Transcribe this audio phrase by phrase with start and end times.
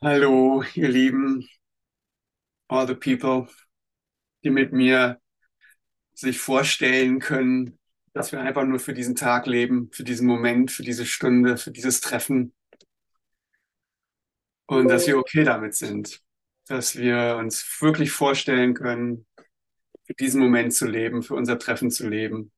[0.00, 1.48] Hallo, ihr Lieben,
[2.68, 3.48] all the people,
[4.44, 5.20] die mit mir
[6.14, 7.78] sich vorstellen können,
[8.12, 11.70] dass wir einfach nur für diesen Tag leben, für diesen Moment, für diese Stunde, für
[11.70, 12.52] dieses Treffen
[14.66, 16.20] und dass wir okay damit sind,
[16.66, 19.26] dass wir uns wirklich vorstellen können,
[20.04, 22.52] für diesen Moment zu leben, für unser Treffen zu leben.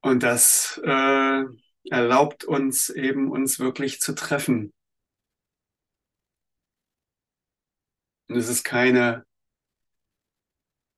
[0.00, 1.44] Und das äh,
[1.90, 4.72] erlaubt uns eben, uns wirklich zu treffen.
[8.28, 9.24] Und es ist keine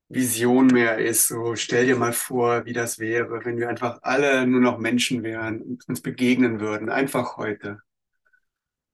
[0.08, 4.46] Vision mehr ist, so stell dir mal vor, wie das wäre, wenn wir einfach alle
[4.46, 7.80] nur noch Menschen wären und uns begegnen würden, einfach heute.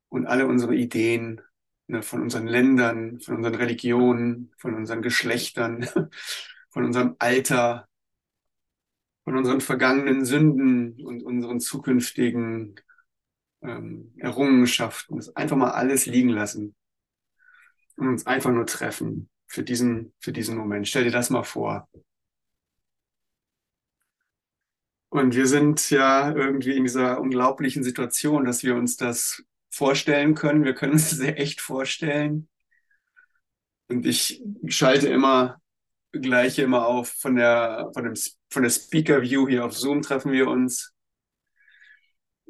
[0.09, 1.41] Und alle unsere Ideen
[1.87, 5.87] ne, von unseren Ländern, von unseren Religionen, von unseren Geschlechtern,
[6.71, 7.89] von unserem Alter,
[9.25, 12.75] von unseren vergangenen Sünden und unseren zukünftigen
[13.63, 16.75] ähm, Errungenschaften, das einfach mal alles liegen lassen
[17.97, 20.89] und uns einfach nur treffen für diesen, für diesen Moment.
[20.89, 21.89] Stell dir das mal vor.
[25.09, 30.65] Und wir sind ja irgendwie in dieser unglaublichen Situation, dass wir uns das vorstellen können.
[30.65, 32.49] Wir können uns das sehr echt vorstellen.
[33.89, 35.62] Und ich schalte immer
[36.13, 38.15] gleiche immer auf von der, von dem,
[38.51, 40.93] von der Speaker View hier auf Zoom treffen wir uns.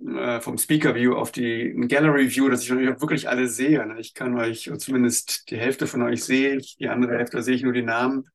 [0.05, 3.86] Äh, vom Speaker View auf die Gallery View, dass ich euch wirklich alle sehe.
[3.86, 4.00] Ne?
[4.00, 7.62] Ich kann euch, zumindest die Hälfte von euch sehe ich, die andere Hälfte sehe ich
[7.62, 8.28] nur die Namen.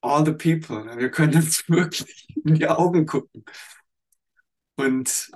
[0.00, 0.84] All the people.
[0.84, 0.98] Ne?
[0.98, 3.44] Wir können uns wirklich in die Augen gucken.
[4.76, 5.30] Und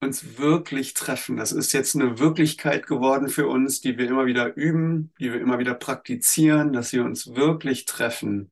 [0.00, 1.36] uns wirklich treffen.
[1.36, 5.40] Das ist jetzt eine Wirklichkeit geworden für uns, die wir immer wieder üben, die wir
[5.40, 8.50] immer wieder praktizieren, dass wir uns wirklich treffen,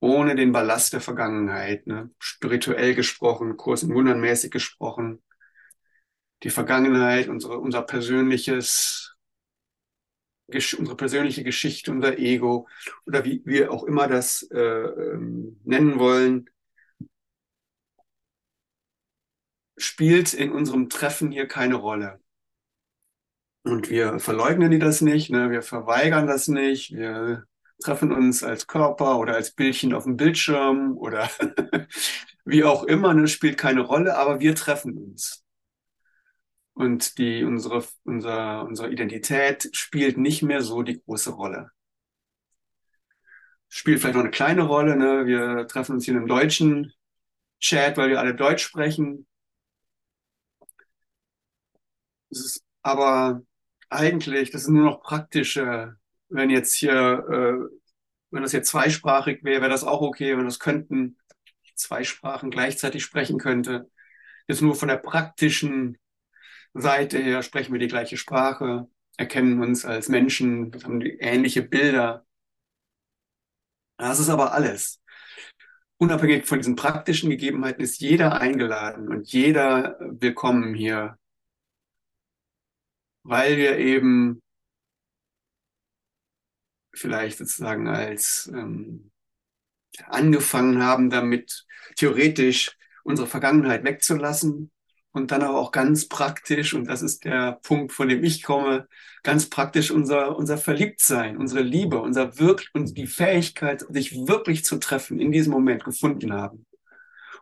[0.00, 2.10] ohne den Ballast der Vergangenheit, ne?
[2.18, 5.22] spirituell gesprochen, Kurs in Wundern gesprochen.
[6.42, 9.14] Die Vergangenheit, unsere, unser persönliches,
[10.48, 12.66] unsere persönliche Geschichte, unser Ego
[13.06, 16.48] oder wie wir auch immer das äh, ähm, nennen wollen,
[19.82, 22.20] spielt in unserem Treffen hier keine Rolle.
[23.62, 25.50] Und wir verleugnen die das nicht, ne?
[25.50, 27.44] wir verweigern das nicht, wir
[27.82, 31.28] treffen uns als Körper oder als Bildchen auf dem Bildschirm oder
[32.44, 33.28] wie auch immer, ne?
[33.28, 35.44] spielt keine Rolle, aber wir treffen uns.
[36.72, 41.70] Und die, unsere, unser, unsere Identität spielt nicht mehr so die große Rolle.
[43.68, 44.96] Spielt vielleicht noch eine kleine Rolle.
[44.96, 45.26] Ne?
[45.26, 46.94] Wir treffen uns hier in einem deutschen
[47.60, 49.26] Chat, weil wir alle Deutsch sprechen.
[52.30, 53.42] Es ist aber
[53.88, 55.96] eigentlich, das ist nur noch praktische,
[56.28, 57.76] wenn jetzt hier, äh,
[58.30, 61.18] wenn das jetzt zweisprachig wäre, wäre das auch okay, wenn das könnten,
[61.74, 63.90] zwei Sprachen gleichzeitig sprechen könnte.
[64.46, 65.98] Jetzt nur von der praktischen
[66.74, 72.26] Seite her sprechen wir die gleiche Sprache, erkennen uns als Menschen, haben ähnliche Bilder.
[73.96, 75.00] Das ist aber alles.
[75.98, 81.18] Unabhängig von diesen praktischen Gegebenheiten ist jeder eingeladen und jeder willkommen hier
[83.22, 84.42] weil wir eben
[86.92, 89.10] vielleicht sozusagen als ähm,
[90.06, 91.66] angefangen haben, damit
[91.96, 94.70] theoretisch unsere Vergangenheit wegzulassen
[95.12, 98.86] und dann aber auch ganz praktisch, und das ist der Punkt, von dem ich komme,
[99.22, 104.78] ganz praktisch unser, unser Verliebtsein, unsere Liebe, unser Wirk und die Fähigkeit, sich wirklich zu
[104.78, 106.66] treffen, in diesem Moment gefunden haben.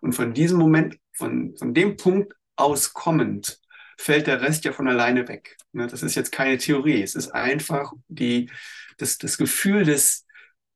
[0.01, 3.61] Und von diesem Moment, von, von dem Punkt aus kommend,
[3.99, 5.57] fällt der Rest ja von alleine weg.
[5.73, 7.03] Ne, das ist jetzt keine Theorie.
[7.03, 8.51] Es ist einfach die,
[8.97, 10.25] das, das Gefühl des,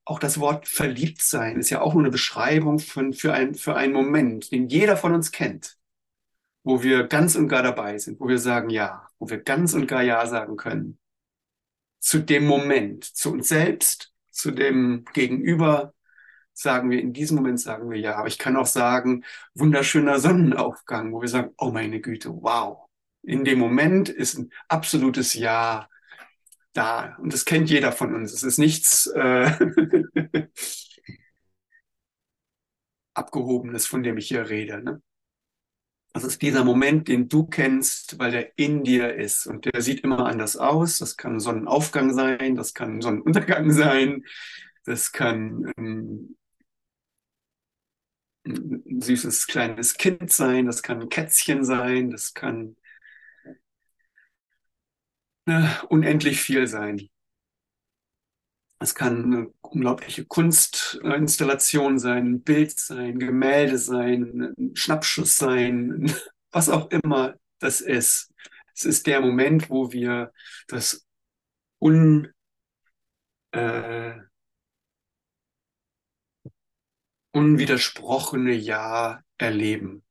[0.05, 3.77] auch das Wort verliebt sein ist ja auch nur eine Beschreibung von, für, ein, für
[3.77, 5.79] einen Moment, den jeder von uns kennt,
[6.65, 9.87] wo wir ganz und gar dabei sind, wo wir sagen ja, wo wir ganz und
[9.87, 10.99] gar ja sagen können.
[12.01, 15.95] Zu dem Moment, zu uns selbst, zu dem Gegenüber,
[16.53, 18.17] sagen wir, in diesem Moment sagen wir ja.
[18.17, 19.25] Aber ich kann auch sagen,
[19.55, 22.89] wunderschöner Sonnenaufgang, wo wir sagen, oh meine Güte, wow,
[23.23, 25.89] in dem Moment ist ein absolutes Ja
[26.73, 27.17] da.
[27.19, 28.33] Und das kennt jeder von uns.
[28.33, 29.51] Es ist nichts äh,
[33.15, 34.83] Abgehobenes, von dem ich hier rede.
[34.83, 35.03] Ne?
[36.13, 39.47] Das ist dieser Moment, den du kennst, weil der in dir ist.
[39.47, 40.99] Und der sieht immer anders aus.
[40.99, 44.25] Das kann Sonnenaufgang sein, das kann Sonnenuntergang sein,
[44.85, 46.37] das kann ähm,
[48.45, 52.77] ein süßes kleines Kind sein, das kann ein Kätzchen sein, das kann
[55.89, 57.09] unendlich viel sein.
[58.79, 66.13] Es kann eine unglaubliche Kunstinstallation sein, ein Bild sein, Gemälde sein, ein Schnappschuss sein,
[66.51, 68.33] was auch immer das ist.
[68.75, 70.33] Es ist der Moment, wo wir
[70.67, 71.07] das
[71.81, 72.33] un,
[73.53, 74.15] äh,
[77.33, 80.03] unwidersprochene Ja erleben.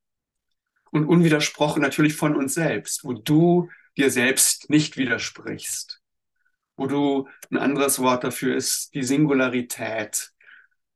[0.92, 6.02] Und unwidersprochen natürlich von uns selbst, wo du dir selbst nicht widersprichst.
[6.78, 10.32] Wo du, ein anderes Wort dafür ist die Singularität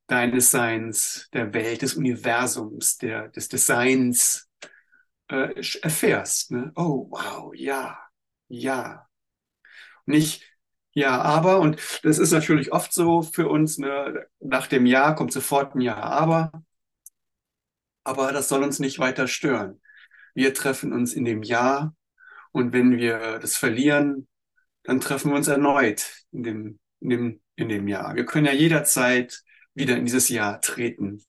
[0.07, 4.49] deines Seins, der Welt, des Universums, der, des Designs
[5.27, 6.51] äh, erfährst.
[6.51, 6.71] Ne?
[6.75, 7.97] Oh, wow, ja,
[8.47, 9.07] ja.
[10.05, 10.43] Nicht,
[10.93, 15.33] ja, aber, und das ist natürlich oft so für uns, ne, nach dem Ja kommt
[15.33, 16.51] sofort ein Ja, aber.
[18.03, 19.81] Aber das soll uns nicht weiter stören.
[20.35, 21.93] Wir treffen uns in dem Ja
[22.55, 24.29] und wenn wir das verlieren,
[24.83, 28.15] dann treffen wir uns erneut in dem, in dem, in dem Jahr.
[28.15, 29.43] Wir können ja jederzeit
[29.73, 31.21] wieder in dieses Jahr treten.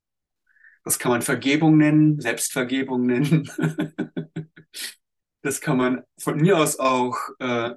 [0.84, 3.50] Das kann man Vergebung nennen, Selbstvergebung nennen.
[5.42, 7.74] das kann man von mir aus auch äh,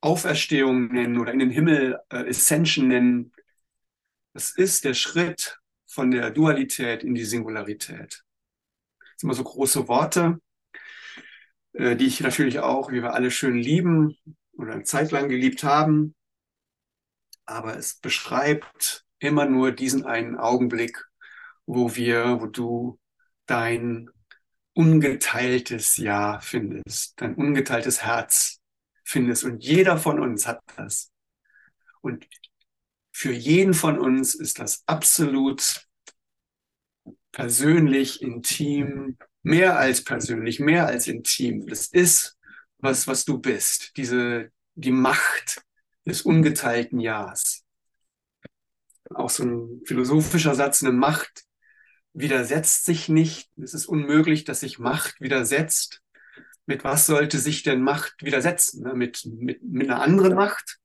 [0.00, 3.32] Auferstehung nennen oder in den Himmel äh, Ascension nennen.
[4.34, 8.22] Das ist der Schritt von der Dualität in die Singularität.
[9.00, 10.38] Das sind immer so große Worte,
[11.72, 14.16] äh, die ich natürlich auch, wie wir alle schön lieben
[14.52, 16.14] oder eine Zeit lang geliebt haben.
[17.46, 21.04] Aber es beschreibt immer nur diesen einen Augenblick,
[21.66, 22.98] wo wir, wo du
[23.46, 24.10] dein
[24.74, 28.60] ungeteiltes Ja findest, dein ungeteiltes Herz
[29.04, 29.44] findest.
[29.44, 31.10] Und jeder von uns hat das.
[32.00, 32.28] Und
[33.12, 35.88] für jeden von uns ist das absolut
[37.32, 39.18] persönlich, intim,
[39.48, 41.66] mehr als persönlich, mehr als intim.
[41.66, 42.36] Das ist
[42.78, 43.96] was, was du bist.
[43.96, 45.62] Diese, die Macht
[46.04, 47.64] des ungeteilten Ja's.
[49.10, 51.44] Auch so ein philosophischer Satz, eine Macht
[52.12, 53.50] widersetzt sich nicht.
[53.56, 56.02] Es ist unmöglich, dass sich Macht widersetzt.
[56.66, 58.82] Mit was sollte sich denn Macht widersetzen?
[58.82, 58.92] Ne?
[58.94, 60.78] Mit, mit, mit einer anderen Macht?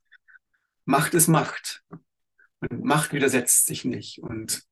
[0.85, 1.83] Macht ist Macht.
[2.61, 4.19] Und Macht widersetzt sich nicht.
[4.19, 4.63] Und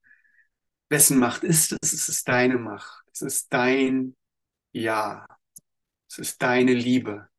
[0.87, 1.91] wessen Macht ist es?
[1.91, 3.00] Es ist deine Macht.
[3.13, 4.15] Es ist dein
[4.71, 5.27] Ja.
[6.09, 7.29] Es ist deine Liebe.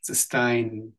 [0.00, 0.96] Es ist dein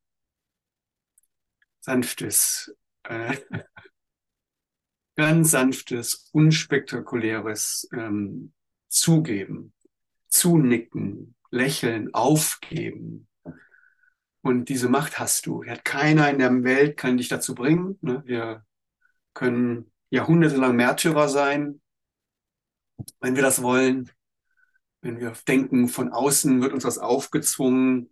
[1.82, 3.36] sanftes, äh,
[5.16, 8.54] ganz sanftes, unspektakuläres ähm,
[8.88, 9.74] Zugeben,
[10.28, 13.28] Zunicken, Lächeln, Aufgeben.
[14.42, 15.66] Und diese Macht hast du.
[15.66, 17.98] Hat keiner in der Welt kann dich dazu bringen.
[18.02, 18.24] Ne?
[18.26, 18.66] Wir
[19.34, 21.82] können jahrhundertelang Märtyrer sein,
[23.20, 24.10] wenn wir das wollen.
[25.02, 28.12] Wenn wir denken, von außen wird uns was aufgezwungen,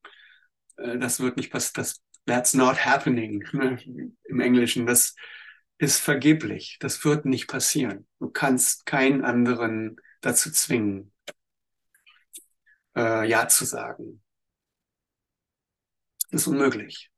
[0.78, 3.78] äh, das wird nicht passieren, das, that's not happening ne?
[4.24, 4.86] im Englischen.
[4.86, 5.16] Das
[5.78, 6.78] ist vergeblich.
[6.80, 8.08] Das wird nicht passieren.
[8.20, 11.14] Du kannst keinen anderen dazu zwingen,
[12.96, 14.22] äh, Ja zu sagen.
[16.30, 17.10] Das ist unmöglich.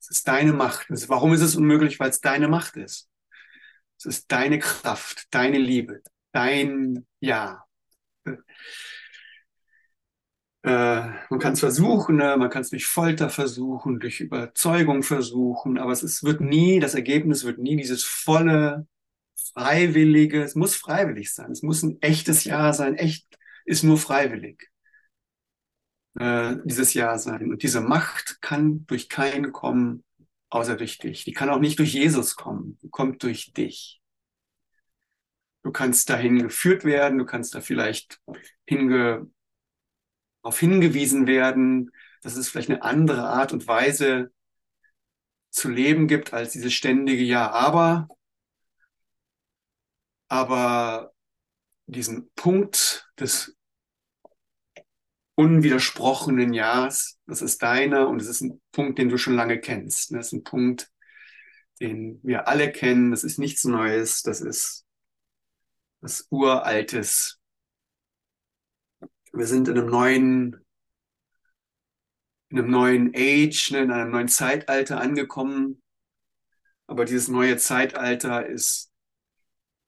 [0.00, 0.86] Es ist deine Macht.
[1.08, 2.00] Warum ist es unmöglich?
[2.00, 3.08] Weil es deine Macht ist.
[3.98, 6.02] Es ist deine Kraft, deine Liebe,
[6.38, 7.64] dein Ja.
[8.24, 8.36] Äh,
[11.30, 12.36] man kann es versuchen, ne?
[12.36, 16.94] man kann es durch Folter versuchen, durch Überzeugung versuchen, aber es ist, wird nie, das
[16.94, 18.86] Ergebnis wird nie dieses volle,
[19.54, 23.26] freiwillige, es muss freiwillig sein, es muss ein echtes Ja sein, echt
[23.64, 24.70] ist nur freiwillig,
[26.18, 27.50] äh, dieses Ja sein.
[27.50, 30.04] Und diese Macht kann durch keinen kommen,
[30.50, 31.24] außer durch dich.
[31.24, 34.00] Die kann auch nicht durch Jesus kommen, die kommt durch dich.
[35.68, 38.22] Du kannst dahin geführt werden, du kannst da vielleicht
[38.66, 39.30] hinge,
[40.40, 41.90] darauf hingewiesen werden,
[42.22, 44.32] dass es vielleicht eine andere Art und Weise
[45.50, 48.08] zu leben gibt als dieses ständige Ja, aber,
[50.28, 51.12] aber
[51.84, 53.54] diesen Punkt des
[55.34, 60.14] unwidersprochenen Ja's, das ist deiner und es ist ein Punkt, den du schon lange kennst.
[60.14, 60.90] Das ist ein Punkt,
[61.78, 63.10] den wir alle kennen.
[63.10, 64.22] Das ist nichts Neues.
[64.22, 64.87] Das ist
[66.00, 67.40] was Uraltes.
[69.32, 70.64] Wir sind in einem neuen,
[72.50, 75.82] in einem neuen Age, ne, in einem neuen Zeitalter angekommen.
[76.86, 78.90] Aber dieses neue Zeitalter ist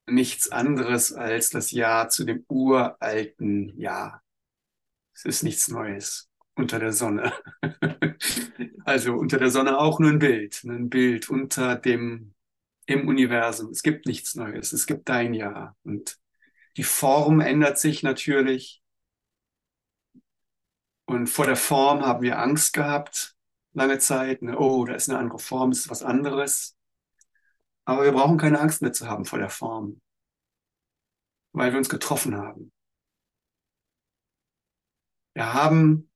[0.06, 4.22] nichts anderes als das Ja zu dem uralten Ja.
[5.14, 7.32] Es ist nichts Neues unter der Sonne.
[8.84, 12.34] also unter der Sonne auch nur ein Bild, ne, ein Bild unter dem
[12.90, 13.70] im Universum.
[13.70, 14.72] Es gibt nichts Neues.
[14.72, 15.76] Es gibt dein Ja.
[15.84, 16.18] Und
[16.76, 18.82] die Form ändert sich natürlich.
[21.04, 23.36] Und vor der Form haben wir Angst gehabt.
[23.72, 24.42] lange Zeit.
[24.42, 24.58] Ne?
[24.58, 26.76] Oh, da ist eine andere Form, ist was anderes.
[27.84, 30.00] Aber wir brauchen keine Angst mehr zu haben vor der Form,
[31.52, 32.72] weil wir uns getroffen haben.
[35.34, 36.09] Wir haben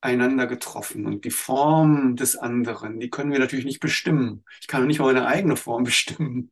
[0.00, 4.44] einander getroffen und die Form des anderen, die können wir natürlich nicht bestimmen.
[4.60, 6.50] Ich kann nicht mal meine eigene Form bestimmen.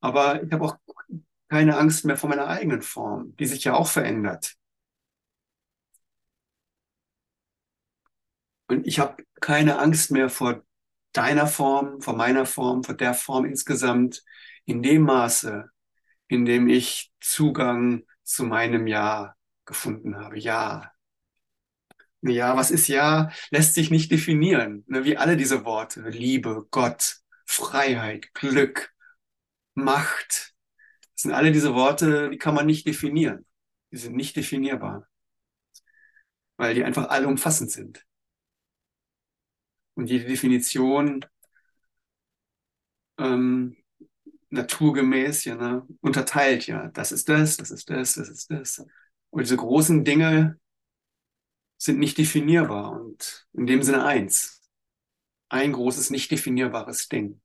[0.00, 0.76] Aber ich habe auch
[1.48, 4.56] keine Angst mehr vor meiner eigenen Form, die sich ja auch verändert.
[8.66, 10.62] Und ich habe keine Angst mehr vor
[11.12, 14.24] deiner Form, vor meiner Form, vor der Form insgesamt,
[14.64, 15.70] in dem Maße,
[16.28, 20.38] in dem ich Zugang zu meinem Ja gefunden habe.
[20.40, 20.93] Ja.
[22.26, 23.30] Ja, was ist Ja?
[23.50, 24.84] Lässt sich nicht definieren.
[24.86, 26.00] Ne, wie alle diese Worte.
[26.08, 28.94] Liebe, Gott, Freiheit, Glück,
[29.74, 30.54] Macht.
[31.14, 33.46] Das sind alle diese Worte, die kann man nicht definieren.
[33.92, 35.08] Die sind nicht definierbar.
[36.56, 38.04] Weil die einfach allumfassend sind.
[39.94, 41.24] Und jede Definition
[43.18, 43.76] ähm,
[44.50, 48.86] naturgemäß ja, ne, unterteilt ja, das ist das, das ist das, das ist das.
[49.30, 50.58] Und diese großen Dinge
[51.84, 54.62] sind nicht definierbar und in dem Sinne eins.
[55.50, 57.42] Ein großes, nicht definierbares Ding.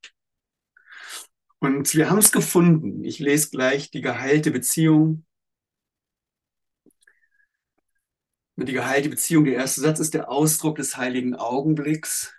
[1.60, 3.04] Und wir haben es gefunden.
[3.04, 5.26] Ich lese gleich die geheilte Beziehung.
[8.56, 12.34] Die geheilte Beziehung, der erste Satz ist der Ausdruck des heiligen Augenblicks.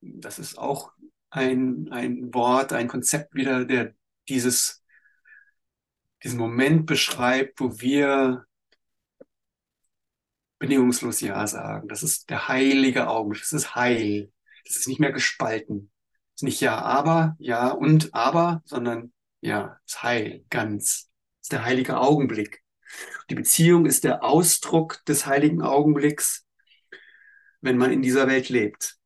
[0.00, 0.92] Das ist auch
[1.30, 3.94] ein, ein Wort, ein Konzept wieder, der
[4.28, 4.84] dieses,
[6.24, 8.47] diesen Moment beschreibt, wo wir
[10.58, 11.88] bedingungslos Ja sagen.
[11.88, 13.42] Das ist der heilige Augenblick.
[13.42, 14.32] Das ist Heil.
[14.66, 15.90] Das ist nicht mehr gespalten.
[16.34, 21.10] Das ist nicht Ja, aber, Ja und aber, sondern Ja, ist Heil, ganz.
[21.40, 22.62] Das ist der heilige Augenblick.
[23.30, 26.46] Die Beziehung ist der Ausdruck des heiligen Augenblicks,
[27.60, 28.98] wenn man in dieser Welt lebt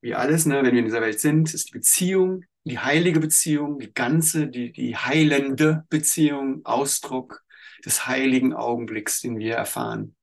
[0.00, 3.78] wie alles, ne, wenn wir in dieser Welt sind, ist die Beziehung, die heilige Beziehung,
[3.78, 7.42] die ganze, die, die heilende Beziehung Ausdruck
[7.84, 10.15] des heiligen Augenblicks, den wir erfahren.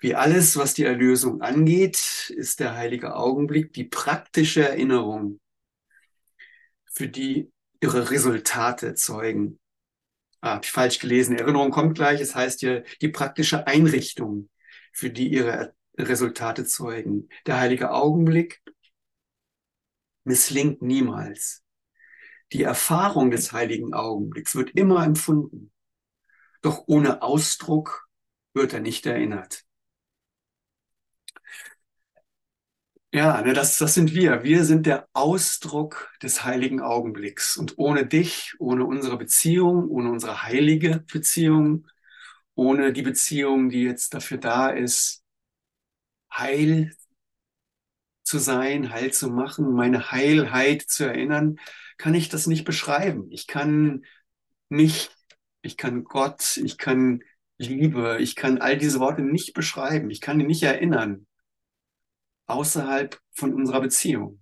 [0.00, 5.40] Wie alles, was die Erlösung angeht, ist der heilige Augenblick die praktische Erinnerung,
[6.90, 7.52] für die
[7.82, 9.60] ihre Resultate zeugen.
[10.40, 11.36] Ah, hab ich falsch gelesen.
[11.36, 12.20] Erinnerung kommt gleich.
[12.20, 14.48] Es heißt hier die praktische Einrichtung,
[14.92, 17.28] für die ihre Resultate zeugen.
[17.46, 18.62] Der heilige Augenblick
[20.24, 21.62] misslingt niemals.
[22.52, 25.72] Die Erfahrung des heiligen Augenblicks wird immer empfunden.
[26.62, 28.08] Doch ohne Ausdruck
[28.54, 29.64] wird er nicht erinnert.
[33.12, 34.44] Ja, ne, das, das sind wir.
[34.44, 37.56] Wir sind der Ausdruck des heiligen Augenblicks.
[37.56, 41.88] Und ohne dich, ohne unsere Beziehung, ohne unsere heilige Beziehung,
[42.54, 45.24] ohne die Beziehung, die jetzt dafür da ist,
[46.30, 46.90] heil
[48.22, 51.58] zu sein, heil zu machen, meine Heilheit zu erinnern,
[51.98, 53.26] kann ich das nicht beschreiben.
[53.30, 54.04] Ich kann
[54.68, 55.10] mich,
[55.62, 57.22] ich kann Gott, ich kann
[57.58, 60.10] Liebe, ich kann all diese Worte nicht beschreiben.
[60.10, 61.26] Ich kann die nicht erinnern.
[62.50, 64.40] Außerhalb von unserer Beziehung.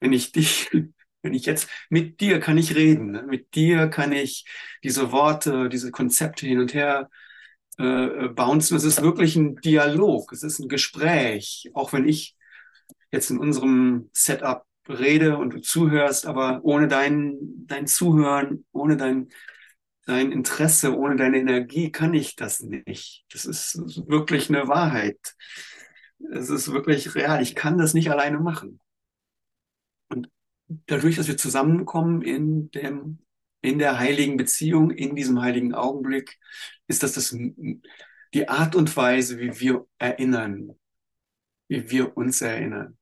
[0.00, 0.70] Wenn ich dich,
[1.22, 3.22] wenn ich jetzt mit dir kann ich reden, ne?
[3.22, 4.44] mit dir kann ich
[4.82, 7.08] diese Worte, diese Konzepte hin und her
[7.78, 8.76] äh, bouncen.
[8.76, 12.36] Es ist wirklich ein Dialog, es ist ein Gespräch, auch wenn ich
[13.10, 19.28] jetzt in unserem Setup rede und du zuhörst, aber ohne dein, dein Zuhören, ohne dein,
[20.06, 23.24] dein Interesse, ohne deine Energie kann ich das nicht.
[23.32, 25.34] Das ist wirklich eine Wahrheit.
[26.30, 27.42] Es ist wirklich real.
[27.42, 28.80] Ich kann das nicht alleine machen.
[30.08, 30.30] Und
[30.68, 33.18] dadurch, dass wir zusammenkommen in dem
[33.62, 36.38] in der heiligen Beziehung, in diesem heiligen Augenblick,
[36.88, 37.34] ist das, das
[38.34, 40.72] die Art und Weise, wie wir erinnern,
[41.68, 42.98] wie wir uns erinnern.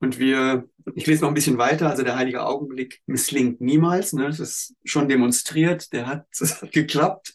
[0.00, 4.26] Und wir, ich lese noch ein bisschen weiter, also der heilige Augenblick misslingt niemals, ne?
[4.26, 7.34] das ist schon demonstriert, der hat, das hat geklappt.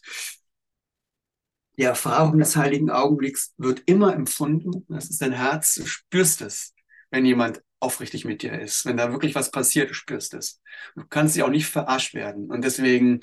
[1.78, 6.74] Die Erfahrung des heiligen Augenblicks wird immer empfunden, das ist dein Herz, du spürst es,
[7.10, 8.84] wenn jemand aufrichtig mit dir ist.
[8.84, 10.60] Wenn da wirklich was passiert, du spürst es.
[10.96, 12.50] Du kannst dich auch nicht verarscht werden.
[12.50, 13.20] Und deswegen,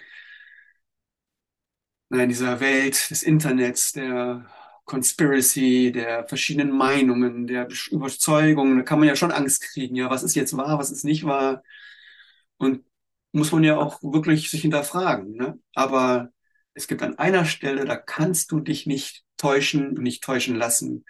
[2.10, 4.46] in dieser Welt des Internets, der
[4.86, 9.96] Conspiracy, der verschiedenen Meinungen, der Überzeugungen, da kann man ja schon Angst kriegen.
[9.96, 11.64] Ja, was ist jetzt wahr, was ist nicht wahr?
[12.58, 12.86] Und
[13.34, 15.34] muss man ja auch wirklich sich hinterfragen.
[15.36, 15.60] Ne?
[15.74, 16.32] Aber
[16.76, 21.06] es gibt an einer Stelle, da kannst du dich nicht täuschen und nicht täuschen lassen.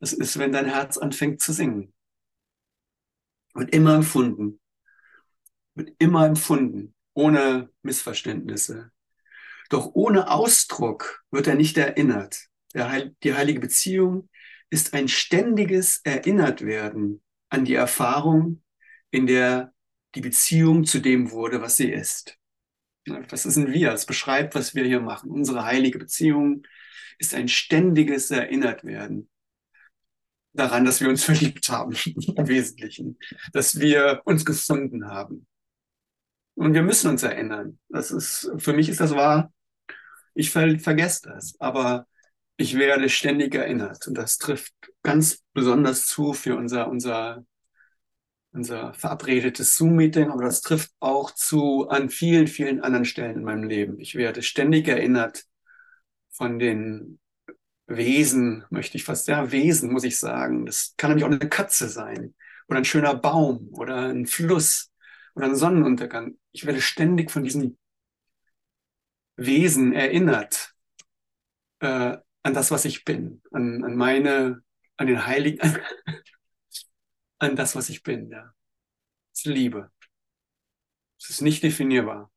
[0.00, 1.94] Das ist, wenn dein Herz anfängt zu singen
[3.54, 4.60] wird immer empfunden.
[5.74, 8.90] Wird immer empfunden, ohne Missverständnisse.
[9.70, 12.48] Doch ohne Ausdruck wird er nicht erinnert.
[12.74, 14.28] Der, die heilige Beziehung
[14.70, 18.62] ist ein ständiges Erinnertwerden an die Erfahrung,
[19.10, 19.72] in der
[20.14, 22.36] die Beziehung zu dem wurde, was sie ist.
[23.06, 23.92] Was ist ein Wir?
[23.92, 25.30] Es beschreibt, was wir hier machen.
[25.30, 26.62] Unsere heilige Beziehung
[27.18, 29.28] ist ein ständiges Erinnertwerden
[30.54, 31.94] daran, dass wir uns verliebt haben,
[32.36, 33.18] im Wesentlichen,
[33.52, 35.46] dass wir uns gefunden haben.
[36.54, 37.78] Und wir müssen uns erinnern.
[37.88, 39.52] Das ist, für mich ist das wahr.
[40.34, 42.06] Ich ver vergesse das, aber
[42.56, 44.06] ich werde ständig erinnert.
[44.06, 47.44] Und das trifft ganz besonders zu für unser, unser,
[48.54, 53.64] unser verabredetes Zoom-Meeting, aber das trifft auch zu an vielen, vielen anderen Stellen in meinem
[53.64, 53.98] Leben.
[53.98, 55.44] Ich werde ständig erinnert
[56.30, 57.18] von den
[57.86, 60.66] Wesen, möchte ich fast, ja, Wesen, muss ich sagen.
[60.66, 62.34] Das kann nämlich auch eine Katze sein
[62.68, 64.92] oder ein schöner Baum oder ein Fluss
[65.34, 66.38] oder ein Sonnenuntergang.
[66.52, 67.76] Ich werde ständig von diesen
[69.36, 70.74] Wesen erinnert
[71.80, 74.62] äh, an das, was ich bin, an, an meine,
[74.96, 75.76] an den Heiligen,
[77.44, 78.30] an das, was ich bin.
[78.30, 78.54] Ja.
[79.32, 79.90] Das ist Liebe.
[81.20, 82.30] Es ist nicht definierbar.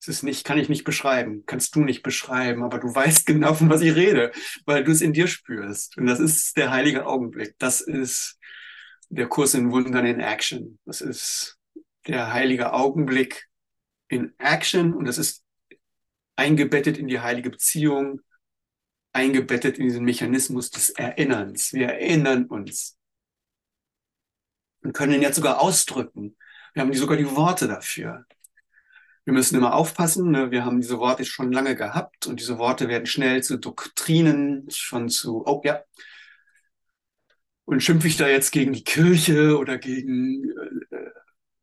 [0.00, 3.54] Es ist nicht, kann ich nicht beschreiben, kannst du nicht beschreiben, aber du weißt genau,
[3.54, 4.32] von was ich rede,
[4.66, 5.96] weil du es in dir spürst.
[5.96, 7.54] Und das ist der heilige Augenblick.
[7.58, 8.38] Das ist
[9.10, 10.78] der Kurs in Wundern in Action.
[10.84, 11.58] Das ist
[12.06, 13.48] der heilige Augenblick
[14.08, 15.44] in Action und das ist
[16.36, 18.20] eingebettet in die heilige Beziehung,
[19.12, 21.72] eingebettet in diesen Mechanismus des Erinnerns.
[21.72, 22.98] Wir erinnern uns
[24.82, 26.36] und können ihn jetzt sogar ausdrücken.
[26.74, 28.24] Wir haben sogar die Worte dafür.
[29.24, 30.30] Wir müssen immer aufpassen.
[30.30, 30.50] Ne?
[30.50, 35.08] Wir haben diese Worte schon lange gehabt und diese Worte werden schnell zu Doktrinen, schon
[35.08, 35.82] zu, oh ja.
[37.64, 40.50] Und schimpfe ich da jetzt gegen die Kirche oder gegen
[40.90, 41.10] äh,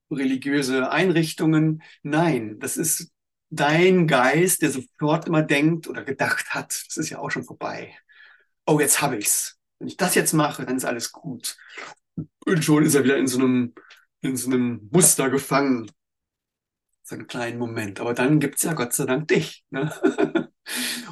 [0.09, 1.83] religiöse Einrichtungen?
[2.03, 3.11] Nein, das ist
[3.49, 7.95] dein Geist, der sofort immer denkt oder gedacht hat, das ist ja auch schon vorbei.
[8.65, 9.57] Oh, jetzt habe ich's.
[9.79, 11.57] Wenn ich das jetzt mache, dann ist alles gut.
[12.49, 13.73] Und schon ist er wieder in so einem,
[14.21, 15.89] in so einem Muster gefangen
[17.09, 17.99] so einen kleinen Moment.
[17.99, 19.65] Aber dann gibt's ja Gott sei Dank dich.
[19.71, 19.91] Ne?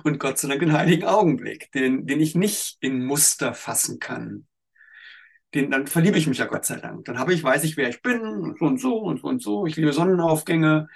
[0.04, 4.48] Und Gott sei Dank den heiligen Augenblick, den, den ich nicht in Muster fassen kann.
[5.54, 7.06] Den, dann verliebe ich mich ja Gott sei Dank.
[7.06, 9.42] Dann habe ich, weiß ich, wer ich bin und so und so und so und
[9.42, 9.66] so.
[9.66, 10.88] Ich liebe Sonnenaufgänge,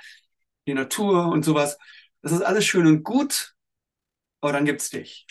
[0.68, 1.80] die Natur und sowas.
[2.22, 3.56] Das ist alles schön und gut,
[4.40, 5.26] aber dann gibt's dich.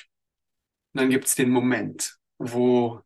[0.92, 3.02] Und dann gibt's den Moment, wo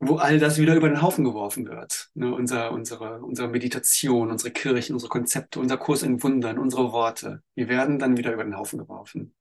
[0.00, 2.10] wo all das wieder über den Haufen geworfen wird.
[2.14, 7.42] Ne, unser, unsere, unsere Meditation, unsere Kirchen, unsere Konzepte, unser Kurs in Wundern, unsere Worte,
[7.56, 9.34] die werden dann wieder über den Haufen geworfen.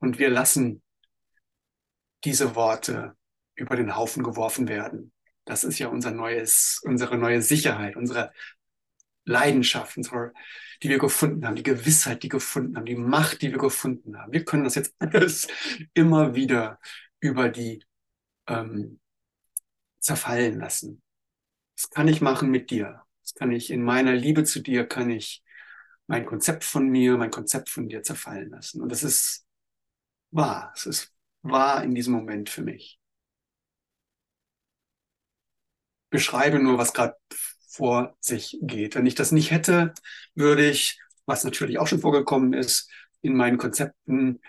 [0.00, 0.82] Und wir lassen
[2.24, 3.16] diese Worte
[3.54, 5.12] über den Haufen geworfen werden.
[5.44, 8.32] Das ist ja unser neues, unsere neue Sicherheit, unsere
[9.24, 10.32] Leidenschaft, unsere,
[10.82, 14.32] die wir gefunden haben, die Gewissheit, die gefunden haben, die Macht, die wir gefunden haben.
[14.32, 15.46] Wir können das jetzt alles
[15.94, 16.80] immer wieder
[17.20, 17.84] über die
[18.48, 18.98] ähm,
[20.04, 21.02] zerfallen lassen.
[21.76, 23.02] Das kann ich machen mit dir.
[23.22, 25.42] Das kann ich in meiner Liebe zu dir, kann ich
[26.06, 28.82] mein Konzept von mir, mein Konzept von dir zerfallen lassen.
[28.82, 29.46] Und das ist
[30.30, 30.72] wahr.
[30.76, 33.00] Es ist wahr in diesem Moment für mich.
[36.10, 37.16] Beschreibe nur, was gerade
[37.68, 38.94] vor sich geht.
[38.94, 39.94] Wenn ich das nicht hätte,
[40.34, 42.90] würde ich, was natürlich auch schon vorgekommen ist,
[43.22, 44.40] in meinen Konzepten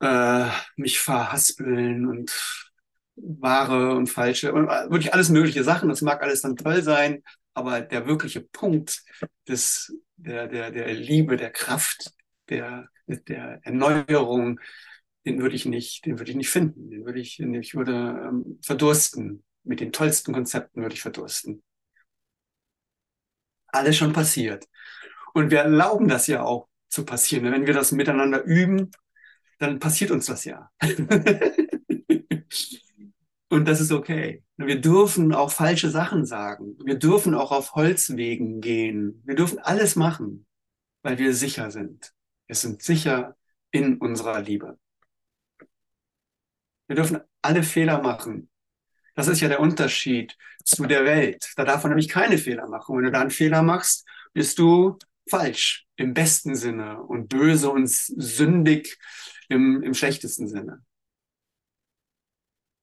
[0.00, 2.67] äh, mich verhaspeln und
[3.22, 5.88] wahre und falsche und äh, wirklich alles mögliche Sachen.
[5.88, 7.22] Das mag alles dann toll sein,
[7.54, 9.02] aber der wirkliche Punkt
[9.48, 12.12] des, der, der, der Liebe, der Kraft,
[12.48, 14.60] der, der Erneuerung,
[15.26, 16.90] den würde ich nicht, den würde ich nicht finden.
[16.90, 19.44] Den würde ich, ich würde ähm, verdursten.
[19.64, 21.62] Mit den tollsten Konzepten würde ich verdursten.
[23.66, 24.66] Alles schon passiert.
[25.34, 27.52] Und wir erlauben das ja auch zu passieren.
[27.52, 28.90] Wenn wir das miteinander üben,
[29.58, 30.70] dann passiert uns das ja.
[33.50, 34.42] Und das ist okay.
[34.56, 36.76] Wir dürfen auch falsche Sachen sagen.
[36.84, 39.22] Wir dürfen auch auf Holzwegen gehen.
[39.24, 40.46] Wir dürfen alles machen,
[41.02, 42.12] weil wir sicher sind.
[42.46, 43.36] Wir sind sicher
[43.70, 44.78] in unserer Liebe.
[46.88, 48.50] Wir dürfen alle Fehler machen.
[49.14, 51.52] Das ist ja der Unterschied zu der Welt.
[51.56, 52.96] Da darf man nämlich keine Fehler machen.
[52.96, 57.88] Wenn du da einen Fehler machst, bist du falsch im besten Sinne und böse und
[57.88, 58.98] sündig
[59.48, 60.82] im, im schlechtesten Sinne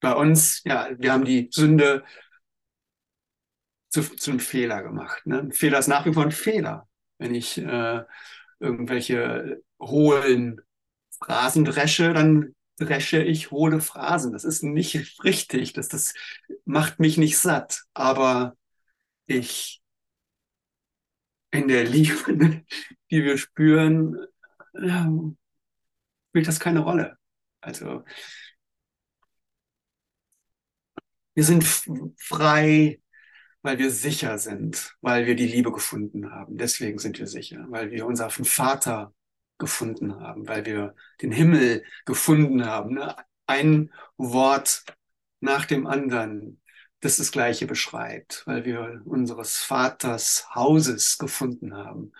[0.00, 2.04] bei uns, ja, wir haben die Sünde
[3.88, 5.26] zu, zu einem Fehler gemacht.
[5.26, 5.40] Ne?
[5.40, 6.88] Ein Fehler ist nach wie vor ein Fehler.
[7.18, 8.02] Wenn ich äh,
[8.60, 10.60] irgendwelche hohlen
[11.18, 14.32] Phrasen dresche, dann dresche ich hohle Phrasen.
[14.32, 15.72] Das ist nicht richtig.
[15.72, 16.14] Das, das
[16.64, 17.84] macht mich nicht satt.
[17.94, 18.56] Aber
[19.26, 19.82] ich
[21.50, 22.64] in der Liebe,
[23.10, 24.16] die wir spüren,
[24.74, 25.10] ja,
[26.28, 27.16] spielt das keine Rolle.
[27.60, 28.04] Also
[31.36, 31.64] wir sind
[32.16, 33.00] frei,
[33.60, 36.56] weil wir sicher sind, weil wir die Liebe gefunden haben.
[36.56, 39.12] Deswegen sind wir sicher, weil wir unseren Vater
[39.58, 42.94] gefunden haben, weil wir den Himmel gefunden haben.
[42.94, 43.14] Ne?
[43.46, 44.84] Ein Wort
[45.40, 46.62] nach dem anderen,
[47.00, 52.12] das das Gleiche beschreibt, weil wir unseres Vaters Hauses gefunden haben.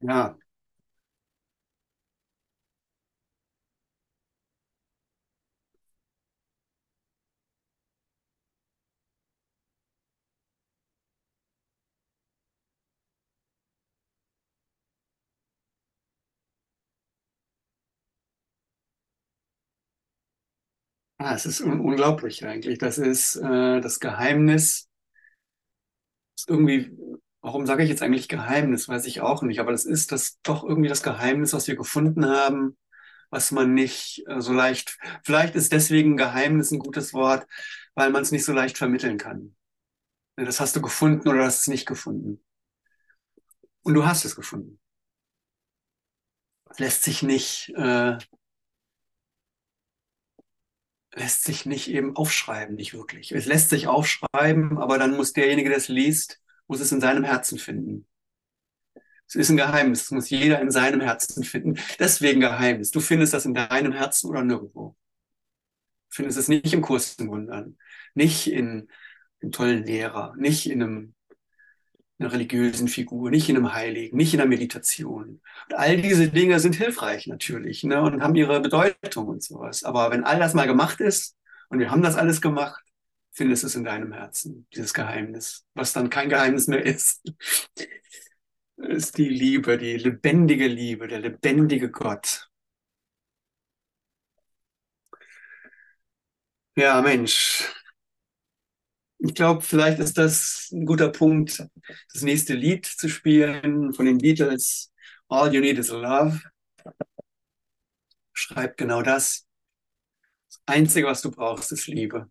[0.00, 0.36] Ja,
[21.18, 22.78] Ah, es ist un unglaublich eigentlich.
[22.78, 24.88] Das ist äh, das Geheimnis.
[26.36, 26.90] Ist irgendwie,
[27.40, 28.88] warum sage ich jetzt eigentlich Geheimnis?
[28.88, 29.60] Weiß ich auch nicht.
[29.60, 32.76] Aber das ist das doch irgendwie das Geheimnis, was wir gefunden haben,
[33.30, 34.98] was man nicht äh, so leicht.
[35.24, 37.46] Vielleicht ist deswegen Geheimnis ein gutes Wort,
[37.94, 39.56] weil man es nicht so leicht vermitteln kann.
[40.36, 42.42] Das hast du gefunden oder hast es nicht gefunden.
[43.82, 44.80] Und du hast es gefunden.
[46.78, 48.16] Lässt sich nicht äh,
[51.12, 53.32] lässt sich nicht eben aufschreiben, nicht wirklich.
[53.32, 56.39] Es lässt sich aufschreiben, aber dann muss derjenige, der es liest,
[56.70, 58.06] muss es in seinem Herzen finden.
[59.26, 61.76] Es ist ein Geheimnis, das muss jeder in seinem Herzen finden.
[61.98, 62.92] Deswegen Geheimnis.
[62.92, 64.96] Du findest das in deinem Herzen oder nirgendwo.
[66.10, 67.76] Du findest es nicht im Kurs in Wundern,
[68.14, 68.88] nicht in
[69.42, 71.14] einem tollen Lehrer, nicht in einem
[72.20, 75.40] einer religiösen Figur, nicht in einem Heiligen, nicht in der Meditation.
[75.68, 79.82] Und all diese Dinge sind hilfreich natürlich ne, und haben ihre Bedeutung und sowas.
[79.82, 81.36] Aber wenn all das mal gemacht ist
[81.68, 82.84] und wir haben das alles gemacht,
[83.40, 87.26] findest es in deinem Herzen, dieses Geheimnis, was dann kein Geheimnis mehr ist.
[88.76, 92.50] ist die Liebe, die lebendige Liebe, der lebendige Gott.
[96.76, 97.64] Ja, Mensch,
[99.16, 101.66] ich glaube, vielleicht ist das ein guter Punkt,
[102.12, 104.92] das nächste Lied zu spielen von den Beatles.
[105.28, 106.42] All You Need Is Love.
[108.34, 109.46] Schreibt genau das.
[110.46, 112.30] Das Einzige, was du brauchst, ist Liebe.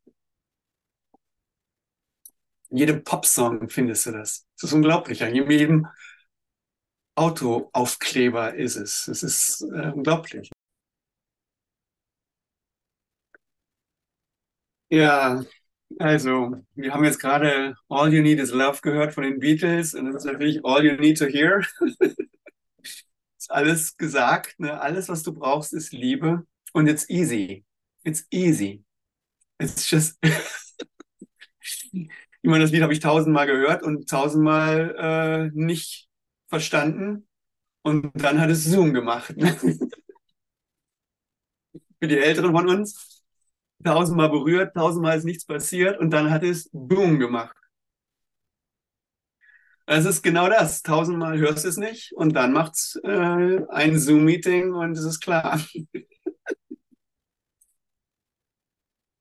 [2.70, 4.46] In jedem Popsong findest du das.
[4.60, 5.22] Das ist unglaublich.
[5.22, 5.88] In jedem
[7.16, 9.08] Autoaufkleber ist es.
[9.08, 10.50] Es ist äh, unglaublich.
[14.90, 15.44] Ja,
[16.00, 20.06] also, wir haben jetzt gerade All You Need Is Love gehört von den Beatles und
[20.08, 21.62] das ist natürlich All You Need to Hear.
[23.38, 24.80] ist alles gesagt, ne?
[24.80, 27.66] Alles, was du brauchst, ist Liebe und it's easy.
[28.04, 28.84] It's easy.
[29.60, 30.18] It's just.
[32.42, 36.08] ich meine, das Lied habe ich tausendmal gehört und tausendmal äh, nicht
[36.48, 37.28] verstanden
[37.82, 39.36] und dann hat es Zoom gemacht.
[39.36, 39.56] Ne?
[42.00, 43.22] Für die Älteren von uns
[43.84, 47.56] tausendmal berührt, tausendmal ist nichts passiert und dann hat es Boom gemacht.
[49.86, 50.84] Es ist genau das.
[50.84, 55.20] Tausendmal hörst du es nicht und dann macht es äh, ein Zoom-Meeting und es ist
[55.20, 55.60] klar.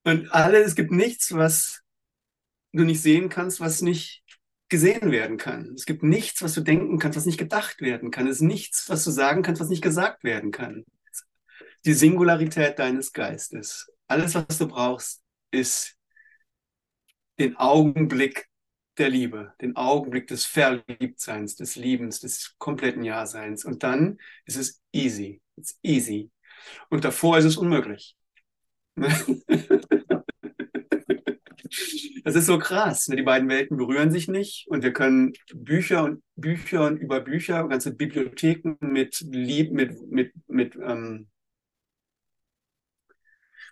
[0.05, 1.83] und alle, es gibt nichts, was
[2.73, 4.23] du nicht sehen kannst, was nicht
[4.69, 5.73] gesehen werden kann.
[5.75, 8.27] Es gibt nichts, was du denken kannst, was nicht gedacht werden kann.
[8.27, 10.85] Es ist nichts, was du sagen kannst, was nicht gesagt werden kann.
[11.85, 13.91] Die Singularität deines Geistes.
[14.09, 15.97] Alles, was du brauchst, ist
[17.39, 18.47] den Augenblick
[18.99, 23.65] der Liebe, den Augenblick des Verliebtseins, des Liebens, des kompletten Ja-Seins.
[23.65, 25.41] Und dann ist es easy.
[25.57, 26.31] It's easy.
[26.91, 28.17] Und davor ist es unmöglich.
[32.29, 33.09] Das ist so krass.
[33.09, 33.17] Ne?
[33.17, 37.67] Die beiden Welten berühren sich nicht und wir können Bücher und Bücher und über Bücher,
[37.67, 41.29] ganze Bibliotheken mit Lieb, mit, mit, mit ähm,